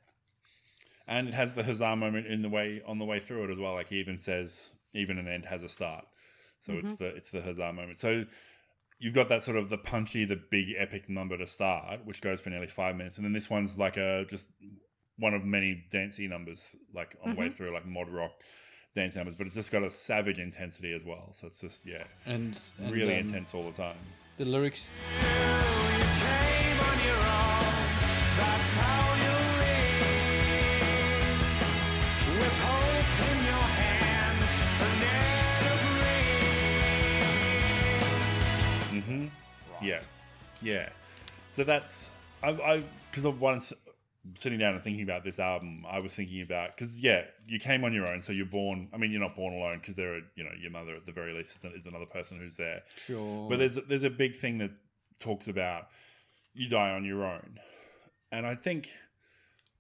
[1.08, 3.58] and it has the huzzah moment in the way on the way through it as
[3.58, 3.73] well.
[3.73, 6.06] Like he even says, even an end has a start.
[6.60, 7.99] So it's the it's the huzzah moment.
[7.99, 8.26] So
[9.04, 12.39] you've got that sort of the punchy, the big epic number to start, which goes
[12.39, 14.48] for nearly five minutes, and then this one's like a just
[15.20, 18.32] one of many dancey numbers, like on the way through, like mod rock
[18.96, 19.36] dance numbers.
[19.36, 21.34] But it's just got a savage intensity as well.
[21.34, 23.98] So it's just yeah, And, and really um, intense all the time.
[24.38, 24.89] The lyrics,
[25.20, 27.89] You came on your own.
[28.38, 29.42] That's how you
[39.84, 40.02] Yeah,
[40.62, 40.89] yeah.
[41.50, 42.10] So that's
[42.41, 43.74] I I because once
[44.36, 47.84] sitting down and thinking about this album, I was thinking about because yeah, you came
[47.84, 48.89] on your own, so you're born.
[48.93, 51.12] I mean, you're not born alone because there are you know your mother at the
[51.12, 52.84] very least is is another person who's there.
[52.96, 53.50] sure.
[53.50, 54.72] But there's there's a big thing that
[55.19, 55.88] talks about
[56.54, 57.60] you die on your own,
[58.32, 58.89] and I think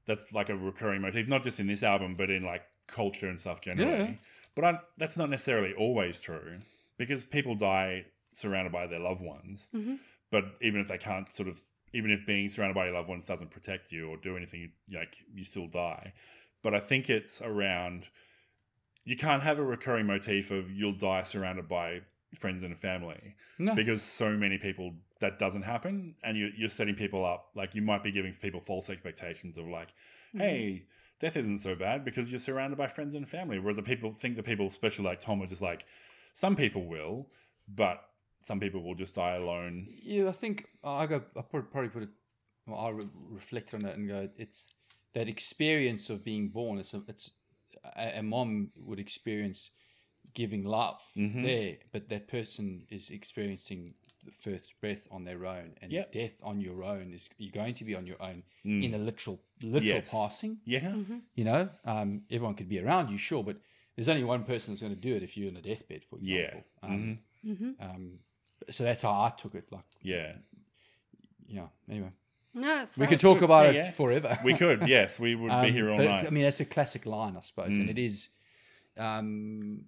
[0.05, 3.39] that's like a recurring motif, not just in this album, but in like culture and
[3.39, 4.03] stuff generally.
[4.03, 4.11] Yeah.
[4.55, 6.59] But I, that's not necessarily always true
[6.97, 9.69] because people die surrounded by their loved ones.
[9.75, 9.95] Mm-hmm.
[10.31, 11.61] But even if they can't sort of,
[11.93, 15.17] even if being surrounded by your loved ones doesn't protect you or do anything, like
[15.33, 16.13] you still die.
[16.63, 18.07] But I think it's around.
[19.05, 22.01] You can't have a recurring motif of you'll die surrounded by
[22.35, 23.75] friends and family no.
[23.75, 27.81] because so many people that doesn't happen and you, you're setting people up like you
[27.81, 30.39] might be giving people false expectations of like mm-hmm.
[30.39, 30.83] hey
[31.19, 34.35] death isn't so bad because you're surrounded by friends and family whereas the people think
[34.35, 35.85] the people especially like tom are just like
[36.33, 37.27] some people will
[37.67, 38.03] but
[38.43, 41.21] some people will just die alone Yeah, I think I go.
[41.37, 42.09] I probably put it.
[42.67, 44.29] Well, I re- reflect on it and go.
[44.37, 44.73] It's
[45.13, 46.77] that experience of being born.
[46.79, 47.31] It's a, it's
[47.95, 49.71] a, a mom would experience
[50.33, 51.43] giving love Mm-hmm.
[51.43, 53.93] there, but that person is experiencing
[54.25, 56.11] the first breath on their own, and Yep.
[56.13, 59.41] death on your own is you're going to be on your own in a literal
[59.61, 60.03] literal Mm.
[60.05, 60.11] Yes.
[60.11, 60.57] passing.
[60.65, 60.95] yeah
[61.35, 63.57] You know, um, everyone could be around you, sure, but
[63.95, 66.17] there's only one person that's going to do it if you're in a deathbed, for
[66.21, 66.63] yeah example.
[66.83, 67.19] Um,
[67.79, 68.19] um,
[68.69, 69.65] So that's how I took it.
[69.71, 70.33] Like, Yeah,
[71.47, 71.67] yeah.
[71.89, 72.11] Anyway,
[72.53, 73.45] No, it's we very could talk good.
[73.45, 73.91] about Yeah, it yeah.
[73.91, 74.39] forever.
[74.43, 74.87] we could.
[74.87, 76.27] Yes, we would be Um, here all but, night.
[76.27, 77.81] I mean, that's a classic line, I suppose, Mm.
[77.81, 78.29] and it is
[78.97, 79.85] um,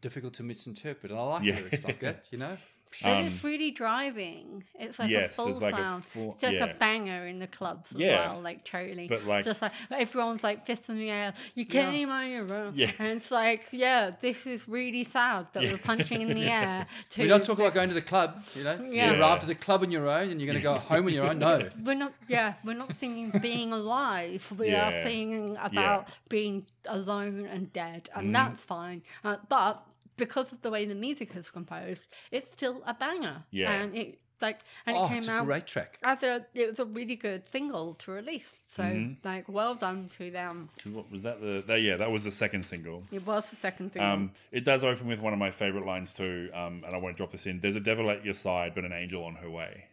[0.00, 1.10] difficult to misinterpret.
[1.12, 1.56] And I like Yeah.
[1.56, 2.56] lyrics like that, you know.
[3.02, 4.64] But it's really driving.
[4.78, 6.04] It's like Um, yes, a full there's like a sound.
[6.04, 6.64] full- it's like yeah.
[6.66, 8.32] a banger in the clubs as Yeah.
[8.32, 9.06] well, like totally.
[9.06, 11.34] But, like- It's just like everyone's like fists in the air.
[11.54, 12.72] You came on your own.
[12.74, 12.90] Yeah.
[12.98, 16.86] And it's like, yeah, this is really sad that we're punching in the air.
[17.10, 18.78] To We're not talking about going to the club, you know.
[18.90, 19.12] Yeah.
[19.12, 21.12] You arrived at the club on your own, and you're going to go home on
[21.12, 21.38] your own.
[21.38, 22.12] No, We're not.
[22.28, 24.50] Yeah, we're not singing being alive.
[24.56, 24.88] We Yeah.
[24.88, 29.02] are singing about being alone and dead, and that's fine.
[29.24, 29.82] Uh, but
[30.16, 33.44] because of the way the music is composed, it's still a banger.
[33.50, 33.72] Yeah.
[33.72, 35.98] and it like and oh, it came it's a out great track.
[36.02, 38.60] as a it was a really good single to release.
[38.68, 39.26] So Mm-hmm.
[39.26, 40.68] like, well done to them.
[40.92, 41.40] What was that?
[41.40, 43.02] The, that yeah, that was the second single.
[43.10, 44.10] It was the second single.
[44.10, 47.16] Um, it does open with one of my favorite lines too, um, and I won't
[47.16, 47.60] drop this in.
[47.60, 49.84] There's a devil at your side, but an angel on her way.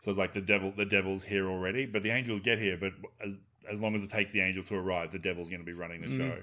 [0.00, 2.76] So it's like the devil, the devil's here already, but the angels get here.
[2.78, 2.92] But
[3.24, 3.32] as,
[3.68, 6.00] as long as it takes the angel to arrive, the devil's going to be running
[6.02, 6.36] the show.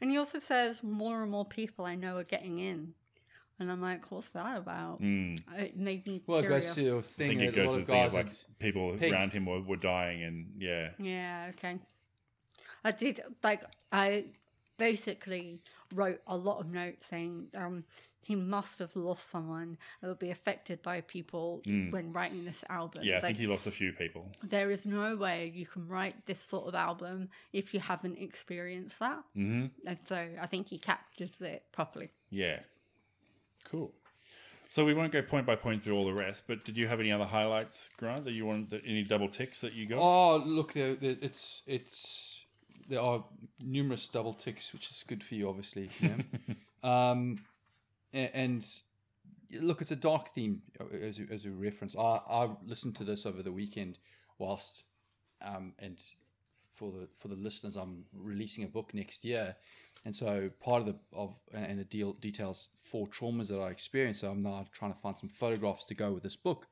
[0.00, 2.94] And he also says more and more people I know are getting in.
[3.58, 5.00] And I'm like, what's that about?
[5.00, 5.40] Mm.
[5.56, 6.66] It made me Well, it curious.
[6.66, 7.28] goes to your I thing.
[7.38, 8.96] think it that a goes lot to of the thing guys of like are- people
[8.98, 9.14] pink.
[9.14, 11.78] around him were, were dying, and yeah, Yeah, okay.
[12.84, 14.26] I did like I
[14.78, 15.60] basically
[15.94, 17.84] wrote a lot of notes saying um
[18.20, 23.02] he must have lost someone that would be affected by people when writing this album.
[23.04, 23.06] Mm.
[23.06, 23.12] yeah.
[23.12, 24.26] I Like, think he lost a few people.
[24.42, 28.98] there is no way you can write this sort of album if you haven't experienced
[28.98, 29.22] that.
[29.34, 32.10] hmm And so I think he captures it properly.
[32.30, 32.60] Yeah,
[33.64, 33.92] cool.
[34.72, 37.00] So we won't go point by point through all the rest, but did you have
[37.00, 38.24] any other highlights, Grant?
[38.24, 38.72] That you want?
[38.84, 39.98] Any double ticks that you got?
[40.00, 42.35] Oh, look, there, there, it's it's
[42.88, 43.24] there are
[43.60, 45.88] numerous double ticks, which is good for you, obviously.
[46.82, 47.40] Um,
[48.14, 48.64] a- and
[49.52, 51.96] look, it's a dark theme uh, as a, as a reference.
[51.96, 53.98] I I listened to this over the weekend
[54.38, 54.84] whilst
[55.42, 56.00] um and
[56.74, 59.56] for the for the listeners, I'm releasing a book next year,
[60.04, 64.20] and so part of the of and the deal details four traumas that I experienced.
[64.20, 66.66] So I'm now trying to find some photographs to go with this book.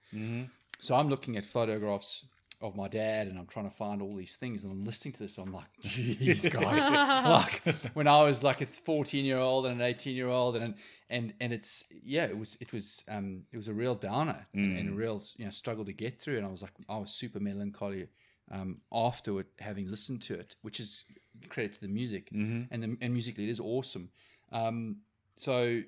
[0.80, 2.26] So I'm looking at photographs
[2.60, 5.20] of my dad, and I'm trying to find all these things, and I'm listening to
[5.20, 5.38] this.
[5.38, 9.86] I'm like, jeez, guys, like when I was like a 14 year old and an
[9.86, 10.74] 18 year old, and
[11.10, 14.78] and and it's yeah, it was it was um it was a real downer and,
[14.78, 17.10] and a real you know struggle to get through, and I was like, I was
[17.10, 18.08] super melancholy
[18.50, 21.04] um afterward having listened to it, which is
[21.48, 22.28] credit to the music,
[22.70, 24.10] and the and musically it is awesome.
[24.52, 24.98] Um,
[25.36, 25.82] so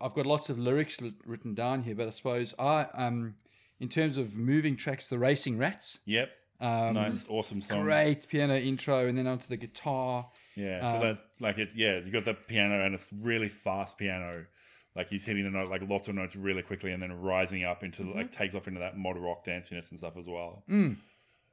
[0.00, 3.34] I've got lots of lyrics li- written down here, but I suppose I um
[3.82, 6.30] in terms of moving tracks, the Racing Rats, Yep.
[6.60, 7.82] um, nice, awesome song.
[7.82, 10.30] great piano intro, and then onto the guitar.
[10.54, 13.98] Yeah, so Um, that like it's yeah, you got the piano and it's really fast
[13.98, 14.46] piano.
[14.94, 17.82] Like he's hitting the note like lots of notes really quickly and then rising up
[17.82, 20.62] into like takes off into that mod rock danciness and stuff as well.
[20.68, 20.96] Mm.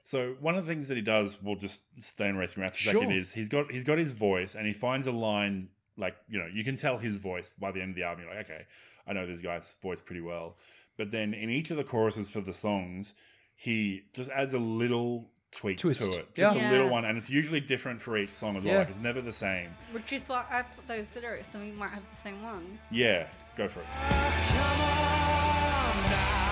[0.03, 2.89] So one of the things that he does, we'll just stay in racing rats for
[2.89, 3.01] a Sure.
[3.01, 6.37] second, is he's got he's got his voice and he finds a line like you
[6.39, 8.25] know you can tell his voice by the end of the album.
[8.25, 8.65] You're like, okay,
[9.07, 10.57] I know this guy's voice pretty well.
[10.99, 13.13] But then in each of the choruses for the songs,
[13.55, 16.01] he just adds a little tweak Twist.
[16.01, 16.69] to it, just Yeah.
[16.69, 16.91] a little Yeah.
[16.91, 18.73] one, and it's usually different for each song as well.
[18.73, 18.79] Yeah.
[18.79, 19.69] Like it's never the same.
[19.93, 22.81] Which is why I put those lyrics, and we might have the same ones.
[22.91, 23.85] Yeah, go for it.
[23.85, 26.48] Come on now,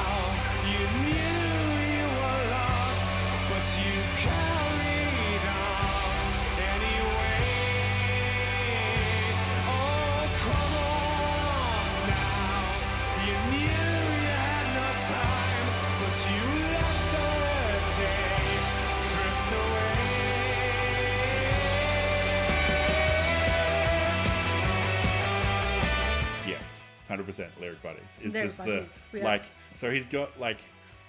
[27.59, 28.17] lyric buddies.
[28.21, 30.59] Is just the like so he's got like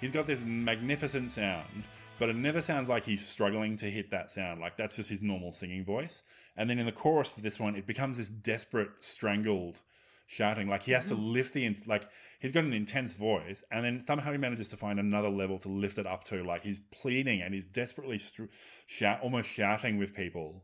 [0.00, 1.84] he's got this magnificent sound,
[2.18, 4.60] but it never sounds like he's struggling to hit that sound.
[4.60, 6.22] Like that's just his normal singing voice.
[6.56, 9.80] And then in the chorus for this one, it becomes this desperate, strangled
[10.26, 10.68] shouting.
[10.68, 14.30] Like he has to lift the like he's got an intense voice, and then somehow
[14.32, 16.44] he manages to find another level to lift it up to.
[16.44, 18.20] Like he's pleading and he's desperately
[18.86, 20.62] shout, almost shouting with people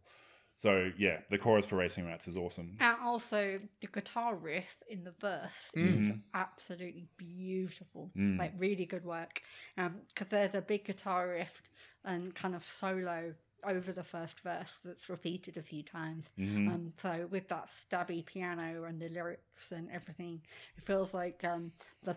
[0.56, 2.76] so yeah, the chorus for Racing Rats is awesome.
[2.80, 6.00] And also the guitar riff in the verse mm.
[6.00, 6.20] is mm.
[6.32, 8.10] absolutely beautiful.
[8.16, 8.38] Mm.
[8.38, 9.42] Like really good work.
[9.76, 11.62] Um, because there's a big guitar riff
[12.04, 13.34] and kind of solo
[13.66, 16.28] over the first verse that's repeated a few times.
[16.38, 16.68] Mm-hmm.
[16.68, 20.40] Um, so with that stabby piano and the lyrics and everything,
[20.76, 22.16] it feels like um, the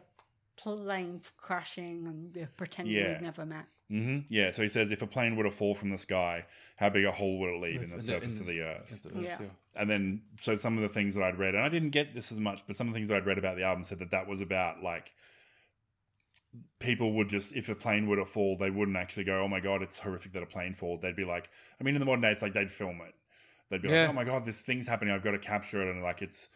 [0.58, 3.14] planes crashing and we're pretending Yeah.
[3.14, 3.66] we've never met.
[3.90, 4.52] Hmm Yeah.
[4.52, 7.12] So he says if a plane were to fall from the sky, how big a
[7.12, 9.02] hole would it leave in the In the- surface in of the- the earth?
[9.04, 9.40] The earth, Yeah.
[9.76, 12.32] and then so some of the things that I'd read, and I didn't get this
[12.32, 14.12] as much, but some of the things that I'd read about the album said that
[14.12, 15.14] that was about like
[16.80, 19.60] people would just if a plane were to fall, they wouldn't actually go, "Oh my
[19.60, 22.22] god, it's horrific that a plane fall." They'd be like, I mean, in the modern
[22.22, 23.16] day, it's like they'd film it.
[23.70, 24.02] They'd be Yeah.
[24.04, 25.14] like, "Oh my god, this thing's happening.
[25.14, 26.48] I've got to capture it," and like it's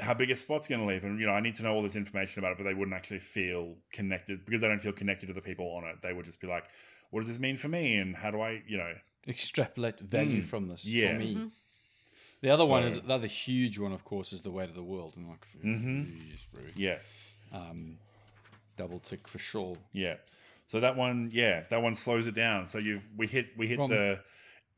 [0.00, 1.82] how big a spot's going to leave, and you know, I need to know all
[1.82, 5.26] this information about it, but they wouldn't actually feel connected because they don't feel connected
[5.26, 6.02] to the people on it.
[6.02, 6.64] They would just be like,
[7.10, 8.94] "What does this mean for me?" And how do I, you know,
[9.28, 10.44] Extrapolate value Mm.
[10.44, 10.84] from this.
[10.84, 11.12] Yeah.
[11.14, 11.50] For me.
[12.42, 14.84] The other one is the other huge one, of course, is the weight of the
[14.84, 15.14] world.
[15.16, 16.36] And like, Mhm.
[16.76, 17.00] yeah,
[17.50, 17.98] um,
[18.76, 19.78] double tick for sure.
[19.92, 20.16] Yeah.
[20.66, 22.68] So that one, yeah, that one slows it down.
[22.68, 24.22] So you've we hit we hit From- the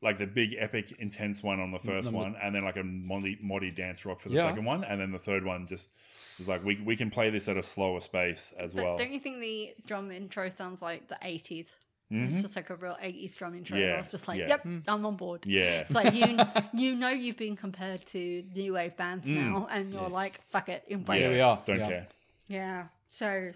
[0.01, 2.83] like the big epic intense one on the first Number- one, and then like a
[2.83, 4.43] moddy, moddy dance rock for the Yeah.
[4.43, 5.91] second one, and then the third one just
[6.39, 8.97] is like we we can play this at a slower space as But well.
[8.97, 11.67] don't you think the drum intro sounds like the 80s?
[12.11, 12.27] Mhm.
[12.27, 13.77] It's just like a real 80s drum intro.
[13.77, 14.47] Yeah, And I was just like, yeah.
[14.47, 15.45] yep, I'm on board.
[15.45, 15.81] Yeah.
[15.81, 16.39] It's like you
[16.73, 19.35] you know you've been compared to new wave bands Mm.
[19.35, 21.33] now, and you're like, fuck it, embrace yeah, it.
[21.33, 21.87] we are, Don't yeah.
[21.87, 22.07] care.
[22.47, 22.87] Yeah.
[23.09, 23.51] So,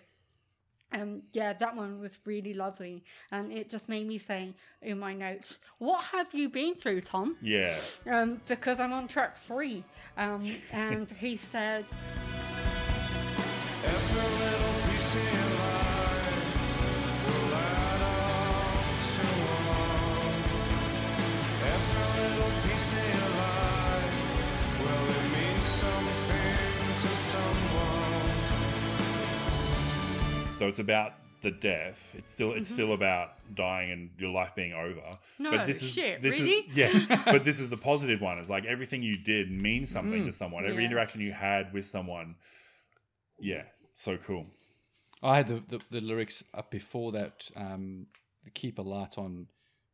[0.93, 5.13] um, yeah, that one was really lovely, and it just made me say in my
[5.13, 7.75] notes, "What have you been through, Tom?" Yeah.
[8.09, 9.83] Um, because I'm on track three,
[10.17, 11.85] um, and he said,
[30.63, 32.15] So it's about the death.
[32.17, 35.01] It's still it's still about dying and your life being over.
[35.37, 36.51] No, but this is shit, this really?
[36.51, 37.21] is yeah.
[37.25, 38.37] but this is the positive one.
[38.39, 40.65] It's like everything you did means something to someone.
[40.65, 40.89] Every Yeah.
[40.91, 42.35] interaction you had with someone.
[43.41, 43.63] Yeah.
[43.93, 44.45] So cool.
[45.21, 47.49] I had the, the, the lyrics up before that.
[47.57, 48.07] Um,
[48.53, 49.47] keep a light on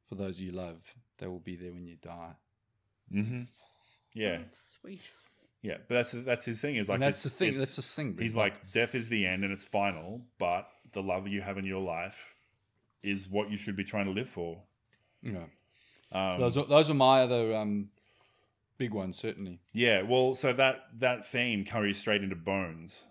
[0.08, 0.94] for those you love.
[1.18, 2.34] They will be there when you die.
[3.12, 3.42] Mm-hmm.
[4.14, 4.38] Yeah.
[4.54, 5.02] "Sweet."
[5.62, 6.78] Yeah, but that's that's his thing.
[6.78, 7.58] Is like and that's it's- the thing.
[7.58, 8.18] That's the thing.
[8.20, 11.66] He's like, death is the end and it's final, but the love you have in
[11.66, 12.36] your life
[13.04, 14.62] is what you should be trying to live for.
[15.22, 15.44] Yeah.
[16.12, 17.90] Um, so those are, those are my other um,
[18.78, 19.60] big ones, certainly.
[19.74, 23.04] yeah, well, so that that theme carries straight into Bones.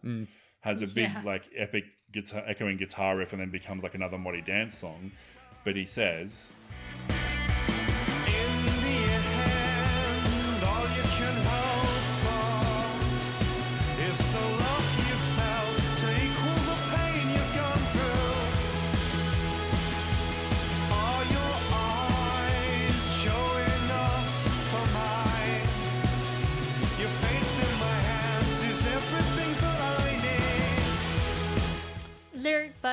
[0.61, 1.23] Has a big Yeah.
[1.25, 5.13] like epic guitar echoing guitar riff and then becomes like another Moddy dance song.
[5.65, 6.49] But he says,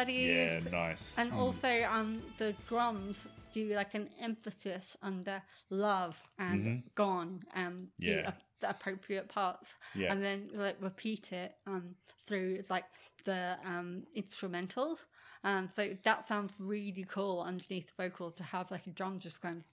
[0.06, 0.54] Buddies.
[0.64, 6.84] "Yeah, nice." And also, um, the drums do like an emphasis on the love and
[6.96, 8.20] gone and do Mm-hmm.
[8.20, 8.30] Yeah.
[8.30, 10.12] a- the appropriate parts, Yeah.
[10.12, 11.96] and then like repeat it um
[12.26, 12.86] through like
[13.26, 15.06] the um instrumentals.
[15.44, 19.42] And so that sounds really cool underneath the vocals to have like a drum just
[19.42, 19.64] going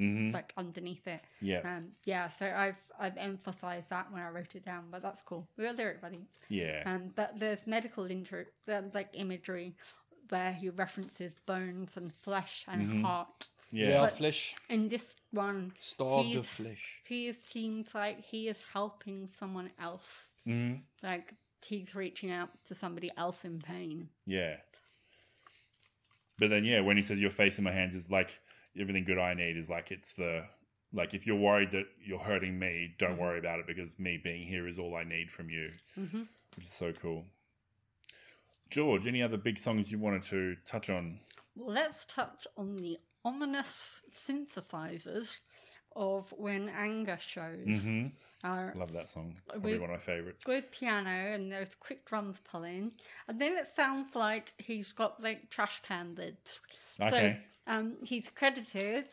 [0.00, 0.32] Mhm.
[0.32, 1.20] like underneath it.
[1.40, 5.22] Yeah, Um, yeah, so I've I've emphasized that when I wrote it down, but that's
[5.22, 5.46] cool.
[5.56, 6.28] We're lyric buddies.
[6.48, 9.76] yeah, Um, but there's medical intro, um, like imagery
[10.30, 13.02] where he references bones and flesh and Mm-hmm.
[13.04, 13.46] heart.
[13.72, 17.02] yeah, Yeah, flesh, In this one, starved he's- of flesh.
[17.04, 20.30] he seems like he is helping someone else.
[20.46, 20.82] Mhm.
[21.02, 24.08] Like he's reaching out to somebody else in pain.
[24.26, 24.56] yeah.
[26.38, 28.40] But then, yeah, when he says "your face in my hands" is like
[28.78, 30.44] everything good I need is like it's the
[30.92, 34.42] like if you're worried that you're hurting me, don't worry about it because me being
[34.42, 36.22] here is all I need from you, mm-hmm.
[36.56, 37.24] which is so cool.
[38.70, 41.18] George, any other big songs you wanted to touch on?
[41.56, 45.38] Well, let's touch on the ominous synthesizers
[45.96, 47.66] of when anger shows.
[47.66, 48.06] Mm-hmm.
[48.42, 49.34] Are Love that song.
[49.36, 50.44] It's probably With- one of my favorites.
[50.44, 52.92] good piano and there's quick drums pulling,
[53.28, 56.60] and then it sounds like he's got like trash can lids.
[57.00, 57.38] Okay.
[57.66, 59.04] So um, he's credited,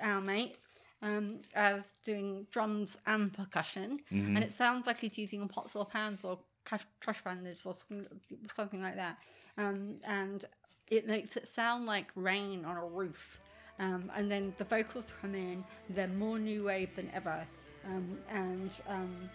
[0.00, 0.56] our mate,
[1.00, 4.34] um, as doing drums and percussion, Mm-hmm.
[4.36, 7.74] and it sounds like he's using pots or pans or cash, trash can lids or
[7.74, 8.06] something,
[8.54, 9.16] something like that.
[9.58, 10.44] Um, and
[10.90, 13.38] it makes it sound like rain on a roof.
[13.78, 17.46] Um, and then the vocals come in, they're more new wave than ever.
[17.86, 19.30] Um, and um,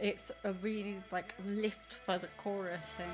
[0.00, 3.10] it's a really like lift for the chorus and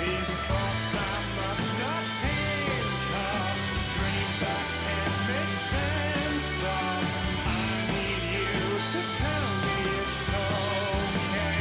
[0.00, 3.56] These thoughts I must not think of,
[3.92, 4.44] dreams I
[4.80, 7.04] can't make sense of.
[7.46, 7.48] I
[7.92, 8.54] need you
[8.92, 11.60] to tell me it's okay.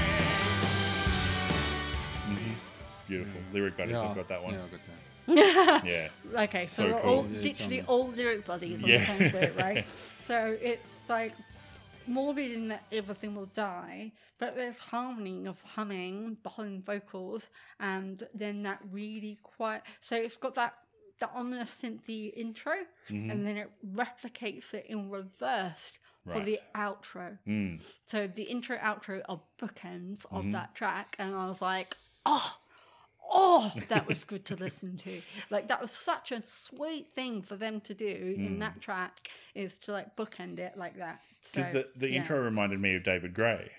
[3.09, 4.53] These lyric buddies Yeah, have got that one.
[4.53, 4.98] Yeah, I got that.
[5.35, 6.09] Yeah.
[6.35, 7.09] Okay, so, So we're cool.
[7.11, 8.97] all Yeah, literally all lyric buddies on Yeah.
[8.99, 9.85] the same boat, right?
[10.23, 11.33] so it's like
[12.07, 17.47] morbid in that everything will die, but there's harmony of humming behind vocals,
[17.79, 19.83] and then that really quiet.
[20.01, 20.73] So it's got that
[21.19, 22.73] the ominous synthy intro,
[23.09, 23.29] Mm-hmm.
[23.31, 25.97] and then it replicates it in reverse
[26.31, 27.39] for the outro.
[27.47, 27.81] Mm.
[28.05, 30.35] So the intro outro are bookends Mm-hmm.
[30.37, 32.55] of that track, and I was like, oh,
[33.31, 35.21] oh, that was good to listen to.
[35.49, 39.77] Like that was such a sweet thing for them to do in that track is
[39.79, 41.21] to like bookend it like that.
[41.51, 41.73] Because So, Mm.
[41.73, 42.17] the, the yeah.
[42.17, 43.71] intro reminded me of David Gray,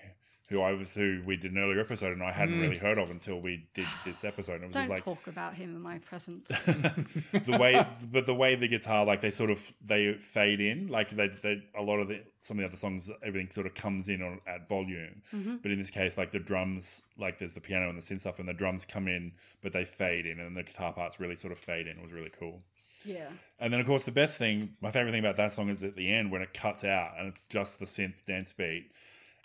[0.51, 3.09] who I was who we did an earlier episode and I hadn't really heard of
[3.09, 4.55] until we did this episode.
[4.55, 6.47] And it was Don't just like talk about him in my presence.
[6.49, 11.09] the way, but the way the guitar, like they sort of they fade in, like
[11.09, 14.09] they, they a lot of the some of the other songs, everything sort of comes
[14.09, 15.21] in on at volume.
[15.33, 15.57] Mm-hmm.
[15.57, 18.39] But in this case, like the drums, like there's the piano and the synth stuff,
[18.39, 19.31] and the drums come in,
[19.61, 21.97] but they fade in, and the guitar parts really sort of fade in.
[21.97, 22.61] It was really cool.
[23.05, 23.29] yeah.
[23.59, 25.95] And then, of course, the best thing, my favorite thing about that song is at
[25.95, 28.91] the end when it cuts out and it's just the synth dance beat,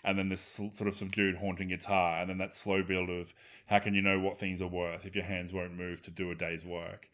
[0.03, 3.33] and then this sort of subdued, haunting guitar, and then that slow build of
[3.65, 6.31] how can you know what things are worth if your hands won't move to do
[6.31, 7.09] a day's work?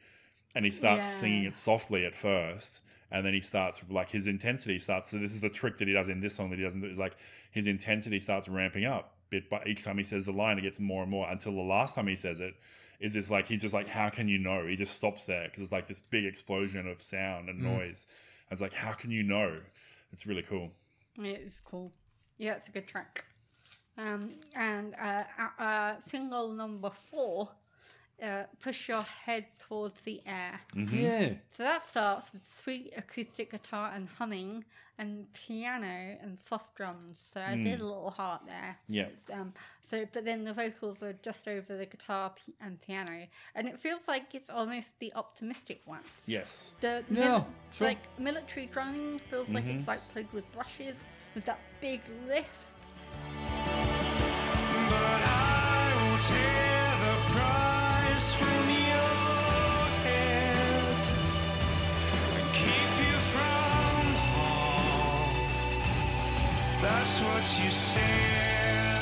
[0.56, 1.14] And he starts Yeah.
[1.14, 5.10] singing it softly at first, and then he starts like his intensity starts.
[5.10, 6.88] So this is the trick that he does in this song that he doesn't do
[6.88, 7.16] is like
[7.52, 10.80] his intensity starts ramping up bit by each time he says the line, it gets
[10.80, 12.54] more and more until the last time he says it
[13.00, 14.66] is this like he's just like how can you know?
[14.66, 17.64] He just stops there because it's like this big explosion of sound and mm.
[17.64, 18.06] noise.
[18.50, 19.60] I was like, how can you know?
[20.12, 20.72] It's really cool.
[21.18, 21.92] Yeah, it's cool.
[22.38, 23.26] Yeah, it's a good track.
[23.98, 25.24] Um, and uh,
[25.60, 27.50] uh, single number four,
[28.22, 30.60] uh, push your head towards the air.
[30.76, 31.34] Yeah.
[31.56, 34.66] So that starts with sweet acoustic guitar and humming,
[35.00, 37.20] and piano and soft drums.
[37.34, 38.78] So I did a little heart there.
[38.88, 39.08] Yeah.
[39.32, 39.54] Um,
[39.84, 43.26] so, but then the vocals are just over the guitar p- and piano,
[43.56, 46.02] and it feels like it's almost the optimistic one.
[46.28, 46.74] Yes.
[46.82, 47.46] The Yeah, mili-
[47.78, 47.88] sure.
[47.88, 50.96] like military drumming feels like it's like played with brushes
[51.36, 52.48] with that big lift.
[54.90, 59.14] But I will tear the price from your
[60.04, 61.08] head
[62.38, 63.14] and keep you.
[66.84, 69.02] That's what you said.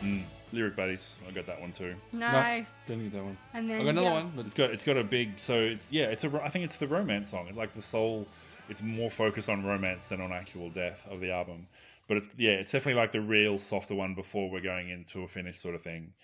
[0.00, 0.22] Mm,
[0.52, 1.16] lyric buddies.
[1.26, 1.94] I got that one too.
[2.12, 2.70] Nice.
[2.86, 3.36] Didn't get that one.
[3.52, 4.12] And then I got another yeah.
[4.12, 6.50] one, but It's got it's got a big so it's yeah it's a ro- I
[6.50, 7.48] think it's the romance song.
[7.48, 8.28] It's like the soul.
[8.72, 11.68] It's more focused on romance than on actual death of the album.
[12.08, 15.28] But it's yeah it's definitely like the real softer one before we're going into a
[15.28, 16.14] finish sort of thing.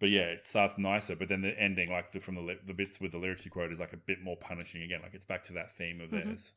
[0.00, 1.16] But yeah, it starts nicer.
[1.16, 3.72] But then the ending, like the, from the the bits with the lyrics you quote,
[3.72, 5.00] is like a bit more punishing again.
[5.02, 6.52] Like it's back to that theme of theirs.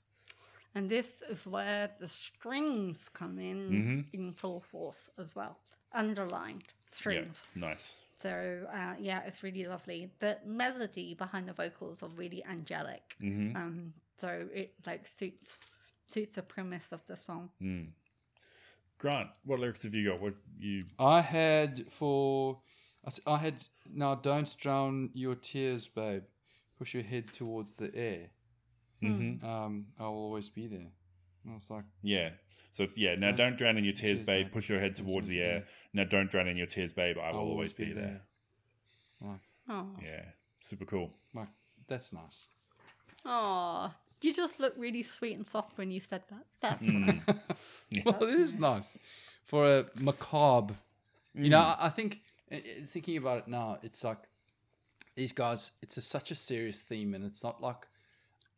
[0.73, 5.57] And this is where the strings come in in full force as well.
[5.93, 7.41] Underlined strings.
[7.55, 7.95] Yeah, nice.
[8.15, 10.09] So uh, yeah, it's really lovely.
[10.19, 13.15] The melody behind the vocals are really angelic.
[13.21, 13.57] Mm-hmm.
[13.57, 15.59] Um, so it like suits
[16.07, 17.49] suits the premise of the song.
[17.61, 17.88] Mm.
[18.99, 20.22] Grant, what lyrics have you got?
[20.22, 20.86] What you?
[20.99, 22.59] I had for
[23.26, 23.55] I had
[23.91, 26.24] now don't drown your tears, babe.
[26.78, 28.28] Push your head towards the air.
[29.03, 29.43] Mm-hmm.
[29.45, 30.91] Um, I will always be there.
[31.43, 32.30] And I was like, Yeah.
[32.74, 33.15] So it's yeah.
[33.15, 34.45] Now Don't- don't drown in your tears, Tears, babe.
[34.45, 34.53] babe.
[34.53, 35.65] Push your head towards the air.
[35.93, 37.17] Now don't drown in your tears, babe.
[37.17, 38.22] I will I'll always be there.
[39.69, 40.26] Oh, Yeah,
[40.59, 41.11] super cool.
[41.34, 41.47] Like,
[41.88, 42.49] that's nice.
[43.26, 43.91] oh,
[44.22, 46.45] you just look really sweet and soft when you said that.
[46.61, 47.22] That's Mm.
[48.05, 48.97] well, it is nice
[49.45, 50.76] for a macabre.
[51.34, 52.22] You know, I, I think
[52.86, 54.19] thinking about it now, it's like
[55.15, 55.72] these guys.
[55.82, 57.88] It's a, such a serious theme, and it's not like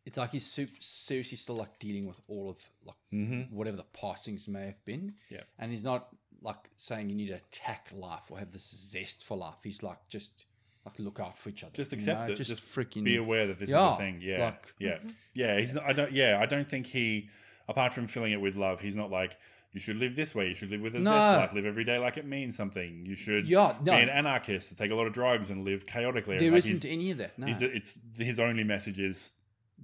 [0.05, 4.47] it's like he's super, seriously still like dealing with all of like whatever the passings
[4.47, 5.13] may have been.
[5.29, 5.41] Yeah.
[5.59, 6.09] and he's not
[6.41, 9.59] like saying you need to attack life or have this zest for life.
[9.63, 10.45] He's like just
[10.85, 11.73] like look out for each other.
[11.73, 12.33] Just you accept know?
[12.33, 12.37] it.
[12.37, 14.19] Just, Just freaking Be aware that this is a thing.
[14.21, 14.97] Yeah, like- yeah,
[15.33, 15.59] yeah.
[15.59, 15.83] He's not.
[15.85, 16.11] I don't.
[16.11, 17.29] Yeah, I don't think he.
[17.67, 19.37] Apart from filling it with love, he's not like
[19.71, 20.49] you should live this way.
[20.49, 21.11] You should live with a No.
[21.11, 21.53] zest life.
[21.53, 23.05] Live every day like it means something.
[23.05, 23.47] You should.
[23.47, 23.93] Yeah, no.
[23.95, 26.37] Be an anarchist and take a lot of drugs and live chaotically.
[26.37, 27.39] There like isn't any of that.
[27.39, 27.47] No.
[27.49, 29.31] it's his only message is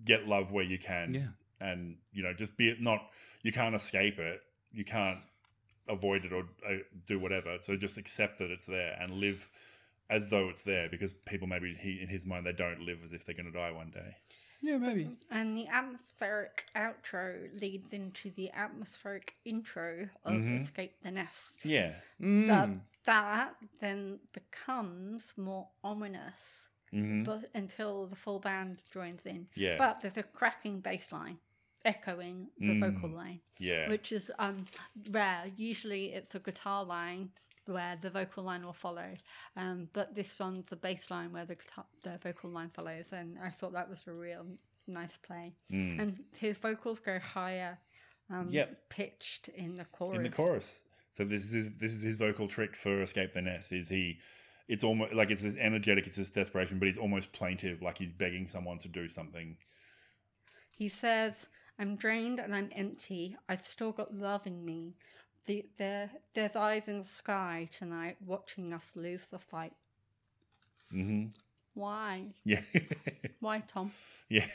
[0.04, 1.14] get love where you can.
[1.14, 1.28] Yeah.
[1.62, 3.02] and you know just be it not
[3.42, 4.42] you can't escape it
[4.72, 5.20] you can't
[5.88, 6.76] avoid it or uh,
[7.08, 9.50] do whatever so just accept that it's there and live
[10.10, 13.14] as though it's there because people maybe he in his mind they don't live as
[13.14, 14.16] if they're going to die one day
[14.62, 15.10] yeah, maybe.
[15.32, 20.62] And the atmospheric outro leads into the atmospheric intro of Mhm.
[20.62, 21.54] Escape the Nest.
[21.64, 22.82] yeah That, Mm.
[23.06, 29.48] that then becomes more ominous hmm but until the full band joins in.
[29.56, 29.78] Yeah.
[29.78, 31.38] But there's a cracking bass line
[31.86, 32.80] echoing the Mm.
[32.80, 34.66] vocal line, yeah which is um
[35.10, 35.46] rare.
[35.56, 37.32] Usually it's a guitar line
[37.70, 39.10] where the vocal line will follow,
[39.56, 43.38] um, but this one's the bass line where the guitar, the vocal line follows, and
[43.44, 44.46] I thought that was a real
[44.88, 45.54] nice play.
[45.70, 47.78] And his vocals go higher,
[48.30, 48.54] um, Mm.
[48.54, 48.90] Yep.
[48.90, 50.18] pitched in the chorus.
[50.18, 50.82] in the chorus.
[51.12, 54.20] So this is this is his vocal trick for "Escape the Nest." Is he?
[54.68, 58.12] It's almost like it's this energetic, it's this desperation, but he's almost plaintive, like he's
[58.12, 59.58] begging someone to do something.
[60.78, 61.48] He says,
[61.80, 63.36] "I'm drained and I'm empty.
[63.50, 64.94] I've still got love in me.
[65.46, 69.74] The, there, there's eyes in the sky tonight, watching us lose the fight.
[70.92, 71.26] hmm
[71.74, 72.34] Why?
[72.44, 72.62] Yeah,
[73.40, 73.92] Why, Tom?"
[74.30, 74.46] yeah,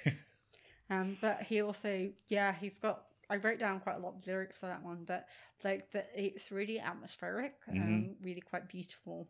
[0.91, 3.05] Um, but he also, yeah, he's got.
[3.31, 5.27] I wrote down quite a lot of lyrics for that one, but
[5.65, 7.83] like that, it's really atmospheric Mm-hmm.
[7.83, 9.27] and really quite beautiful.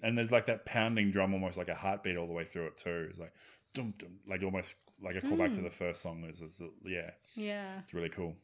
[0.00, 2.78] and there's like that pounding drum, almost like a heartbeat all the way through it
[2.78, 3.08] too.
[3.10, 3.32] It's like,
[3.74, 6.24] dum dum, like almost like a callback to the first song.
[6.32, 7.80] Is, is yeah, Yeah.
[7.82, 8.36] it's really cool.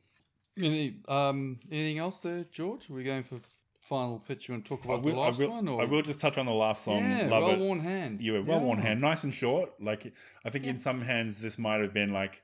[0.57, 2.89] Any, um, anything else there, George?
[2.89, 3.41] Are we going for
[3.81, 4.49] final pitch?
[4.49, 5.69] You want to talk I about the will, I last will, one?
[5.69, 5.83] Or?
[5.83, 7.03] I will just touch on the last song.
[7.03, 8.21] Yeah, Love well worn hand.
[8.21, 9.73] Yeah, well worn hand, nice and short.
[9.81, 10.13] Like
[10.45, 12.43] I think in some hands this might have been like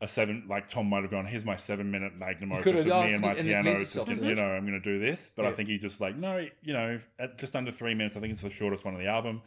[0.00, 0.44] a seven.
[0.48, 3.34] Like Tom might have gone, "Here's my seven minute magnum opus of me and my
[3.34, 3.70] and piano.
[3.72, 6.46] itself you know I'm going to do this." But I think he just like no,
[6.62, 8.16] you know, at just under three minutes.
[8.16, 9.42] I think it's the shortest one of the album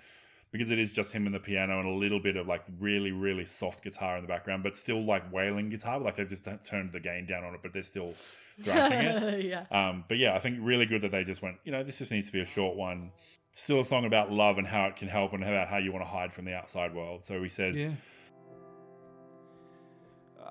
[0.58, 3.12] because it is just him and the piano and a little bit of like really
[3.12, 6.00] really soft guitar in the background, but still like wailing guitar.
[6.00, 8.14] Like they've just turned the gain down on it, but they're still
[8.62, 9.46] thrashing it.
[9.46, 9.66] yeah.
[9.72, 12.12] Um, but yeah, I think really good that they just went, you know, this just
[12.12, 13.12] needs to be a short one.
[13.52, 16.04] Still a song about love and how it can help and about how you want
[16.04, 17.24] to hide from the outside world.
[17.26, 17.92] So he says, Yeah.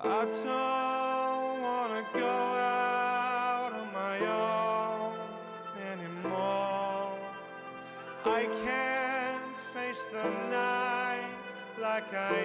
[0.03, 5.17] I don't wanna go out on my own
[5.91, 7.17] anymore.
[8.25, 8.96] I can't
[9.87, 11.23] face the night
[11.81, 12.43] like I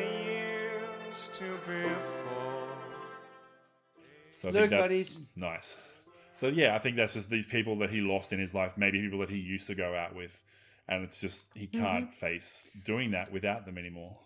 [1.11, 2.69] used to before.
[4.33, 5.21] so I Lyric think that's buddies.
[5.37, 5.77] nice.
[6.37, 9.01] So yeah, I think that's just these people that he lost in his life, maybe
[9.01, 10.41] people that he used to go out with.
[10.89, 14.17] And it's just, he can't face doing that without them anymore.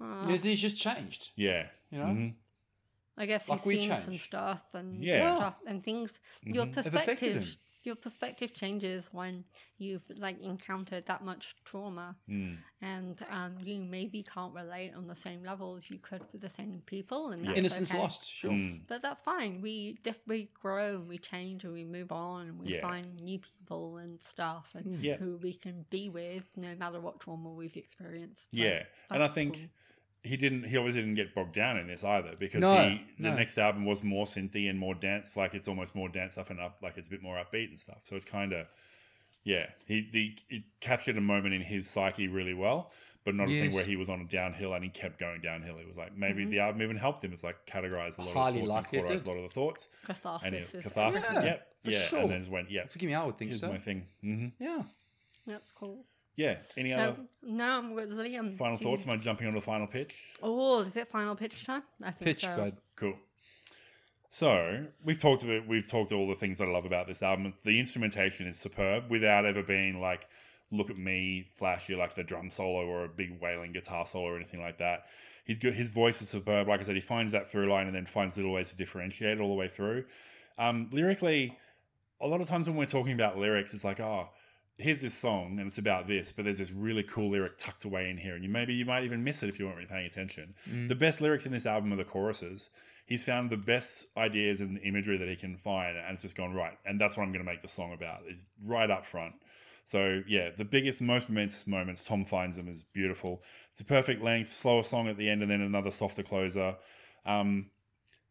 [0.00, 0.28] Aw.
[0.28, 1.30] Yes, he's just changed.
[1.36, 1.66] Yeah.
[1.90, 2.34] You know, Mhm.
[3.18, 5.36] I guess Like he's we seen some stuff and Yeah.
[5.36, 6.18] stuff and things.
[6.44, 7.48] Your They've affected perspective, him.
[7.86, 9.44] Your perspective changes when
[9.78, 12.56] you've like encountered that much trauma, Mm.
[12.82, 16.48] and um, you maybe can't relate on the same level as you could with the
[16.48, 17.30] same people.
[17.30, 17.98] And that's innocence okay.
[18.02, 18.30] lost.
[18.30, 18.50] Sure.
[18.50, 18.80] Mm.
[18.86, 19.60] But that's fine.
[19.60, 22.80] We diff- we grow and we change and we move on and we Yeah.
[22.82, 25.16] find new people and stuff and Yeah.
[25.16, 28.50] who we can be with no matter what trauma we've experienced.
[28.50, 28.84] So Yeah.
[29.10, 29.64] And I think cool.
[30.26, 33.30] He didn't he obviously didn't get bogged down in this either because No, he the
[33.30, 33.34] no.
[33.34, 36.60] next album was more synthy and more dance like it's almost more dance stuff and
[36.60, 37.98] up like it's a bit more upbeat and stuff.
[38.04, 38.66] So it's kind of
[39.44, 42.90] yeah he the it captured a moment in his psyche really well
[43.24, 45.78] but not a thing where he was on a downhill and he kept going downhill.
[45.78, 47.32] It was like maybe the album even helped him.
[47.32, 49.36] It's like categorized a lot Highly of the thoughts likely it and cauterized a lot
[49.38, 49.88] of the thoughts.
[50.04, 52.20] Catharsis and is it, catharsis Yeah, yep for yeah sure.
[52.20, 52.92] and then just went yep.
[52.92, 53.68] Forgive me, I would think here's so.
[53.68, 54.06] my thing.
[54.20, 54.82] Hmm Yeah.
[55.44, 56.04] that's cool.
[56.36, 58.52] Yeah any So other No, I'm with Liam.
[58.56, 61.34] final Do thoughts you- am I jumping on the final pitch Oh, is it final
[61.34, 61.82] pitch time?
[62.02, 62.56] I think Pitch, so.
[62.56, 62.76] bud.
[62.96, 63.14] Cool.
[64.28, 67.54] So we've talked about we've talked all the things that I love about this album.
[67.64, 70.28] The instrumentation is superb without ever being like,
[70.70, 74.36] look at me, flashy like the drum solo or a big wailing guitar solo or
[74.36, 75.06] anything like that.
[75.44, 75.74] He's good.
[75.74, 76.66] His voice is superb.
[76.66, 79.38] Like I said, he finds that through line and then finds little ways to differentiate
[79.38, 80.04] it all the way through.
[80.58, 81.56] Um, lyrically,
[82.20, 84.28] a lot of times when we're talking about lyrics, it's like, oh,
[84.78, 88.10] here's this song and it's about this, but there's this really cool lyric tucked away
[88.10, 90.06] in here, and you maybe you might even miss it if you weren't really paying
[90.06, 90.54] attention.
[90.88, 92.70] The best lyrics in this album are the choruses.
[93.06, 96.54] He's found the best ideas and imagery that he can find, and it's just gone
[96.54, 96.76] right.
[96.84, 98.22] And that's what I'm going to make the song about.
[98.28, 99.34] Is right up front.
[99.84, 103.42] So yeah, the biggest, most momentous moments, Tom finds them is beautiful.
[103.70, 106.74] It's a perfect length, slower song at the end, and then another softer closer.
[107.24, 107.70] Um,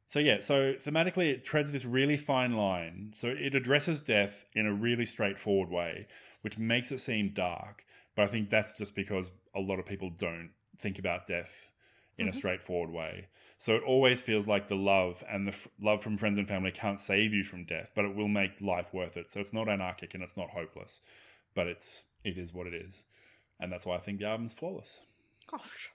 [0.08, 3.14] so yeah, so thematically it treads this really fine line.
[3.16, 6.08] So it addresses death in a really straightforward way,
[6.46, 7.84] which makes it seem dark.
[8.16, 11.70] But I think that's just because a lot of people don't think about death
[12.20, 12.38] in a mm-hmm.
[12.38, 13.30] straightforward way.
[13.58, 16.70] So it always feels like the love and the f- love from friends and family
[16.70, 19.32] can't save you from death, but it will make life worth it.
[19.32, 21.02] So it's not anarchic and it's not hopeless,
[21.56, 23.06] but it's it is what it is,
[23.60, 25.00] and that's why I think the album's flawless.
[25.50, 25.90] Gosh,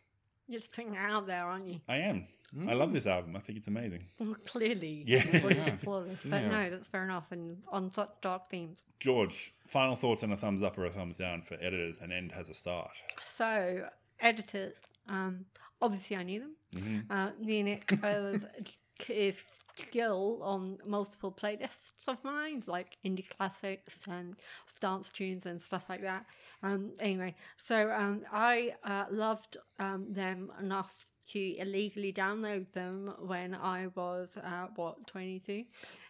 [0.50, 1.80] you're just putting it out there, aren't you?
[1.88, 2.26] I am.
[2.68, 3.36] I love this album.
[3.36, 4.04] I think it's amazing.
[4.18, 5.22] Well, Clearly, Yeah.
[5.24, 5.38] you
[5.82, 6.24] flawless.
[6.24, 6.48] But Yeah.
[6.50, 7.30] no, that's fair enough.
[7.30, 8.82] And on such dark themes.
[8.98, 12.32] George, final thoughts and a thumbs up or a thumbs down for editors and end
[12.32, 12.90] has a start.
[13.24, 13.88] So,
[14.18, 14.76] editors,
[15.08, 15.44] um,
[15.80, 16.56] obviously I knew them.
[16.74, 17.12] Mm-hmm.
[17.12, 18.44] Uh, Nick was
[19.06, 24.36] his skill on multiple playlists of mine, like indie classics and
[24.80, 26.26] dance tunes and stuff like that.
[26.62, 30.94] Um, anyway, so um, I uh, loved um, them enough
[31.28, 35.64] to illegally download them when I was uh, what twenty two.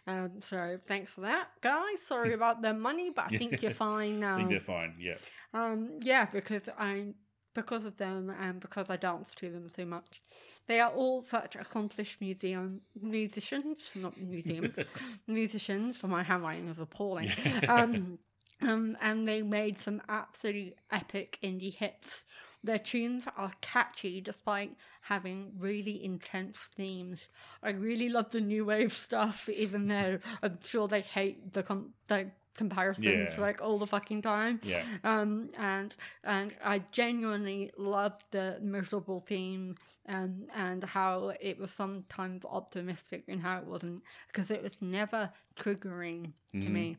[0.07, 2.01] Um, so thanks for that, guys.
[2.01, 4.35] Sorry about the money, but I think you're fine now.
[4.35, 4.95] I think they're fine.
[4.99, 5.17] Yeah.
[5.53, 7.13] Um, yeah, because I
[7.53, 10.21] because of them and because I dance to them so much.
[10.67, 14.75] They are all such accomplished museum musicians, not museums,
[15.27, 15.97] musicians.
[15.97, 17.29] For my handwriting is appalling.
[17.67, 18.19] Um,
[18.61, 22.23] um, and they made some absolute epic indie hits.
[22.63, 27.25] Their tunes are catchy despite having really intense themes.
[27.63, 31.93] I really love the new wave stuff, even though I'm sure they hate the com-
[32.07, 33.41] the comparisons Yeah.
[33.41, 34.59] like all the fucking time.
[34.63, 34.83] Yeah.
[35.03, 39.75] Um, and and I genuinely loved the miserable theme
[40.05, 45.31] and and how it was sometimes optimistic and how it wasn't because it was never
[45.59, 46.97] triggering to me.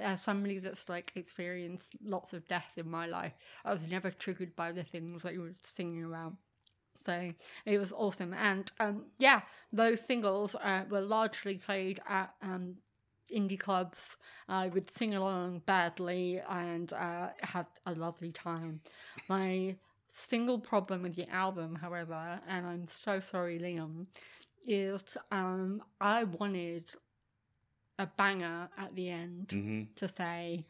[0.00, 3.32] As somebody that's like experienced lots of death in my life,
[3.64, 6.34] I was never triggered by the things that you were singing about.
[6.94, 7.32] So
[7.64, 9.40] it was awesome, and um, yeah,
[9.72, 12.76] those singles uh, were largely played at um,
[13.34, 14.16] indie clubs.
[14.48, 18.80] I would sing along badly and uh, had a lovely time.
[19.28, 19.76] My
[20.12, 24.06] single problem with the album, however, and I'm so sorry, Liam,
[24.66, 26.84] is um, I wanted
[27.98, 30.64] a banger at the end hmm to say,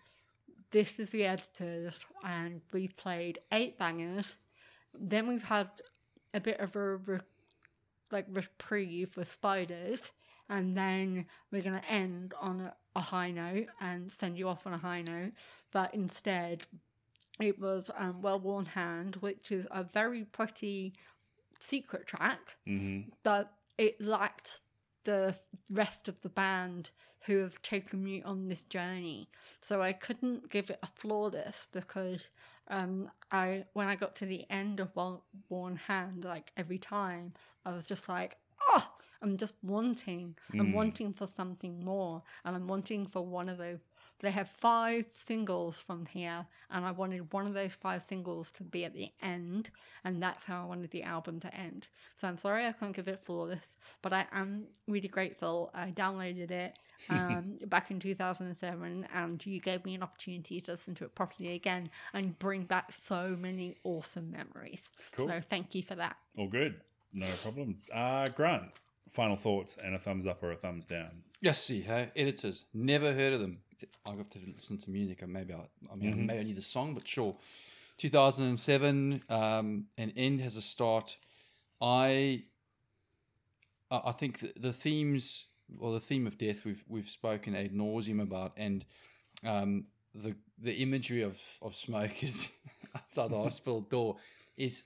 [0.70, 4.36] this is the editors, and we've played eight bangers.
[4.94, 5.68] Then we've had
[6.34, 7.20] a bit of a re-
[8.11, 10.11] like reprieve with spiders,
[10.51, 14.74] and then we're gonna end on a, a high note and send you off on
[14.74, 15.32] a high note.
[15.72, 16.64] But instead,
[17.40, 20.94] it was um, Well Worn Hand, which is a very pretty
[21.61, 24.61] secret track hmm but it lacked
[25.05, 25.34] the
[25.70, 26.90] rest of the band
[27.26, 29.28] who have taken me on this journey.
[29.61, 32.30] So I couldn't give it a flawless because
[32.68, 37.34] um, I when I got to the end of Well Worn Hand, like every time,
[37.64, 38.36] I was just like,
[39.22, 40.36] I'm just wanting.
[40.58, 43.78] I'm wanting for something more, and I'm wanting for one of those.
[44.20, 48.62] They have five singles from here, and I wanted one of those five singles to
[48.62, 49.70] be at the end,
[50.04, 51.88] and that's how I wanted the album to end.
[52.16, 55.70] So I'm sorry I can't give it flawless, but I am really grateful.
[55.74, 56.78] I downloaded it
[57.10, 61.54] um, back in 2007, and you gave me an opportunity to listen to it properly
[61.54, 64.90] again and bring back so many awesome memories.
[65.12, 65.28] Cool.
[65.28, 66.16] So thank you for that.
[66.36, 66.80] All good.
[67.12, 67.78] No problem.
[67.92, 68.70] Uh, Grant,
[69.12, 71.22] final thoughts and a thumbs up or a thumbs down.
[71.40, 72.64] Yes, see, hey, editors.
[72.74, 73.58] Never heard of them.
[74.04, 75.22] I'll have to listen to music.
[75.22, 77.36] and Maybe I, I mean, maybe I need the song, but sure.
[77.96, 81.16] 2007, um, an end has a start.
[81.80, 82.44] I,
[83.90, 85.46] I I think the, the themes,
[85.78, 88.84] or the theme of death, we've we've spoken ad nauseum about, and
[89.46, 92.50] um, the the imagery of of smoke is
[92.94, 94.16] outside the hospital door
[94.56, 94.84] is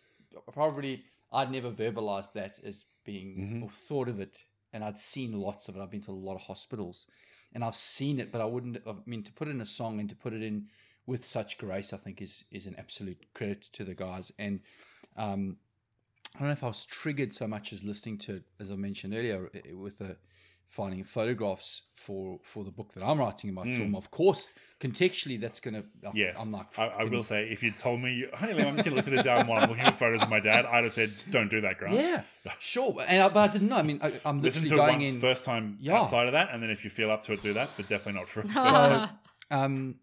[0.53, 5.69] probably I'd never verbalized that as being or thought of it, and I'd seen lots
[5.69, 5.81] of it.
[5.81, 7.07] I've been to a lot of hospitals,
[7.53, 8.79] and I've seen it, but I wouldn't.
[8.87, 10.67] I mean, to put it in a song and to put it in
[11.07, 14.33] with such grace, I think is is an absolute credit to the guys.
[14.39, 14.61] And
[15.17, 15.57] um,
[16.35, 18.75] I don't know if I was triggered so much as listening to, it, as I
[18.75, 20.17] mentioned earlier, with the
[20.69, 23.99] finding photographs for for the book that I'm writing about trauma.
[23.99, 24.49] Of course,
[24.81, 25.85] contextually, that's gonna.
[26.15, 26.41] Yes.
[26.41, 28.91] I'm like, I, I will say, if you told me, hey, I'm just going to
[28.95, 31.12] listen to this album while I'm looking at photos of my dad, I'd have said,
[31.31, 31.95] don't do that, Grant.
[31.97, 32.23] Yeah,
[32.59, 32.97] sure.
[33.07, 33.77] And I, but I didn't know.
[33.77, 35.21] I mean, I, I'm Listen literally to it going once, in.
[35.21, 36.01] first time Yeah.
[36.01, 38.21] outside of that, and then if you feel up to it, do that, but definitely
[38.21, 39.97] not for So, um,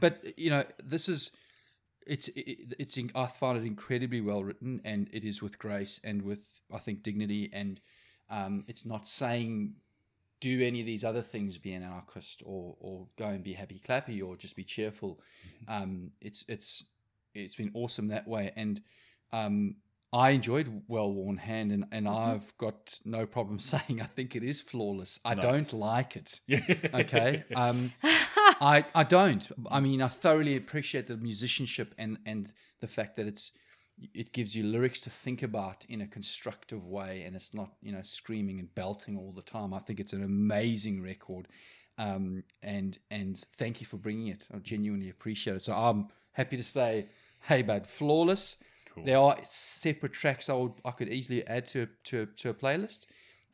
[0.00, 1.30] but you know, this is
[2.06, 6.22] it's it, it's I find it incredibly well written, and it is with grace and
[6.22, 7.80] with I think dignity, and
[8.30, 9.74] um, it's not saying
[10.48, 13.80] do any of these other things, be an anarchist or or go and be happy
[13.86, 15.20] clappy or just be cheerful.
[15.68, 16.84] Um, it's it's
[17.34, 18.80] it's been awesome that way, and
[19.32, 19.76] um,
[20.12, 24.42] I enjoyed Well Worn Hand, and, and I've got no problem saying I think it
[24.42, 25.18] is flawless.
[25.24, 25.42] I Nice.
[25.44, 26.40] don't like it.
[26.94, 27.44] Okay.
[27.54, 29.46] Um, I I don't.
[29.70, 33.52] I mean, I thoroughly appreciate the musicianship and and the fact that it's
[34.14, 37.92] it gives you lyrics to think about in a constructive way, and it's not you
[37.92, 39.72] know screaming and belting all the time.
[39.72, 41.48] I think it's an amazing record,
[41.98, 44.46] um, and and thank you for bringing it.
[44.54, 45.62] I genuinely appreciate it.
[45.62, 47.06] So I'm happy to say,
[47.42, 48.56] hey, bud, flawless.
[48.94, 49.04] Cool.
[49.04, 53.06] There are separate tracks I would I could easily add to to to a playlist.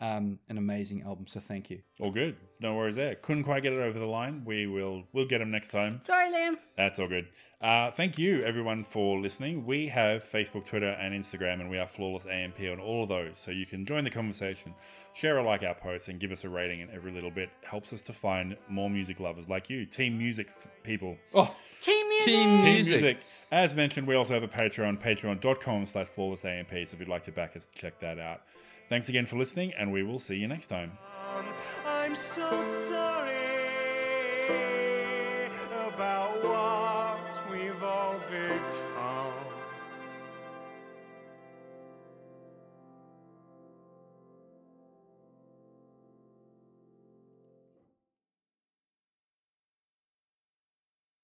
[0.03, 1.27] Um, an amazing album.
[1.27, 1.81] So thank you.
[2.01, 2.37] All good.
[2.61, 3.15] No worries there.
[3.15, 4.43] Couldn't quite get it over the line.
[4.45, 6.01] We will we'll get them next time.
[6.05, 6.57] Sorry, Liam.
[6.77, 7.29] That's all good.
[7.61, 9.65] Uh, thank you, everyone, for listening.
[9.65, 13.39] We have Facebook, Twitter, and Instagram, and we are Flawless AMP on all of those.
[13.39, 14.75] So you can join the conversation,
[15.15, 16.83] share or like our posts, and give us a rating.
[16.83, 20.49] And every little bit helps us to find more music lovers like you, team music
[20.49, 21.17] f- people.
[21.33, 22.27] Oh, Team music.
[22.27, 22.93] Team Team Music.
[23.01, 23.19] music.
[23.53, 26.71] As mentioned, we also have a Patreon, patreon.com slash flawless AMP.
[26.71, 28.43] So if you'd like to back us, check that out.
[28.93, 30.99] Thanks again for listening, and we will see you next time.
[31.86, 32.14] I'm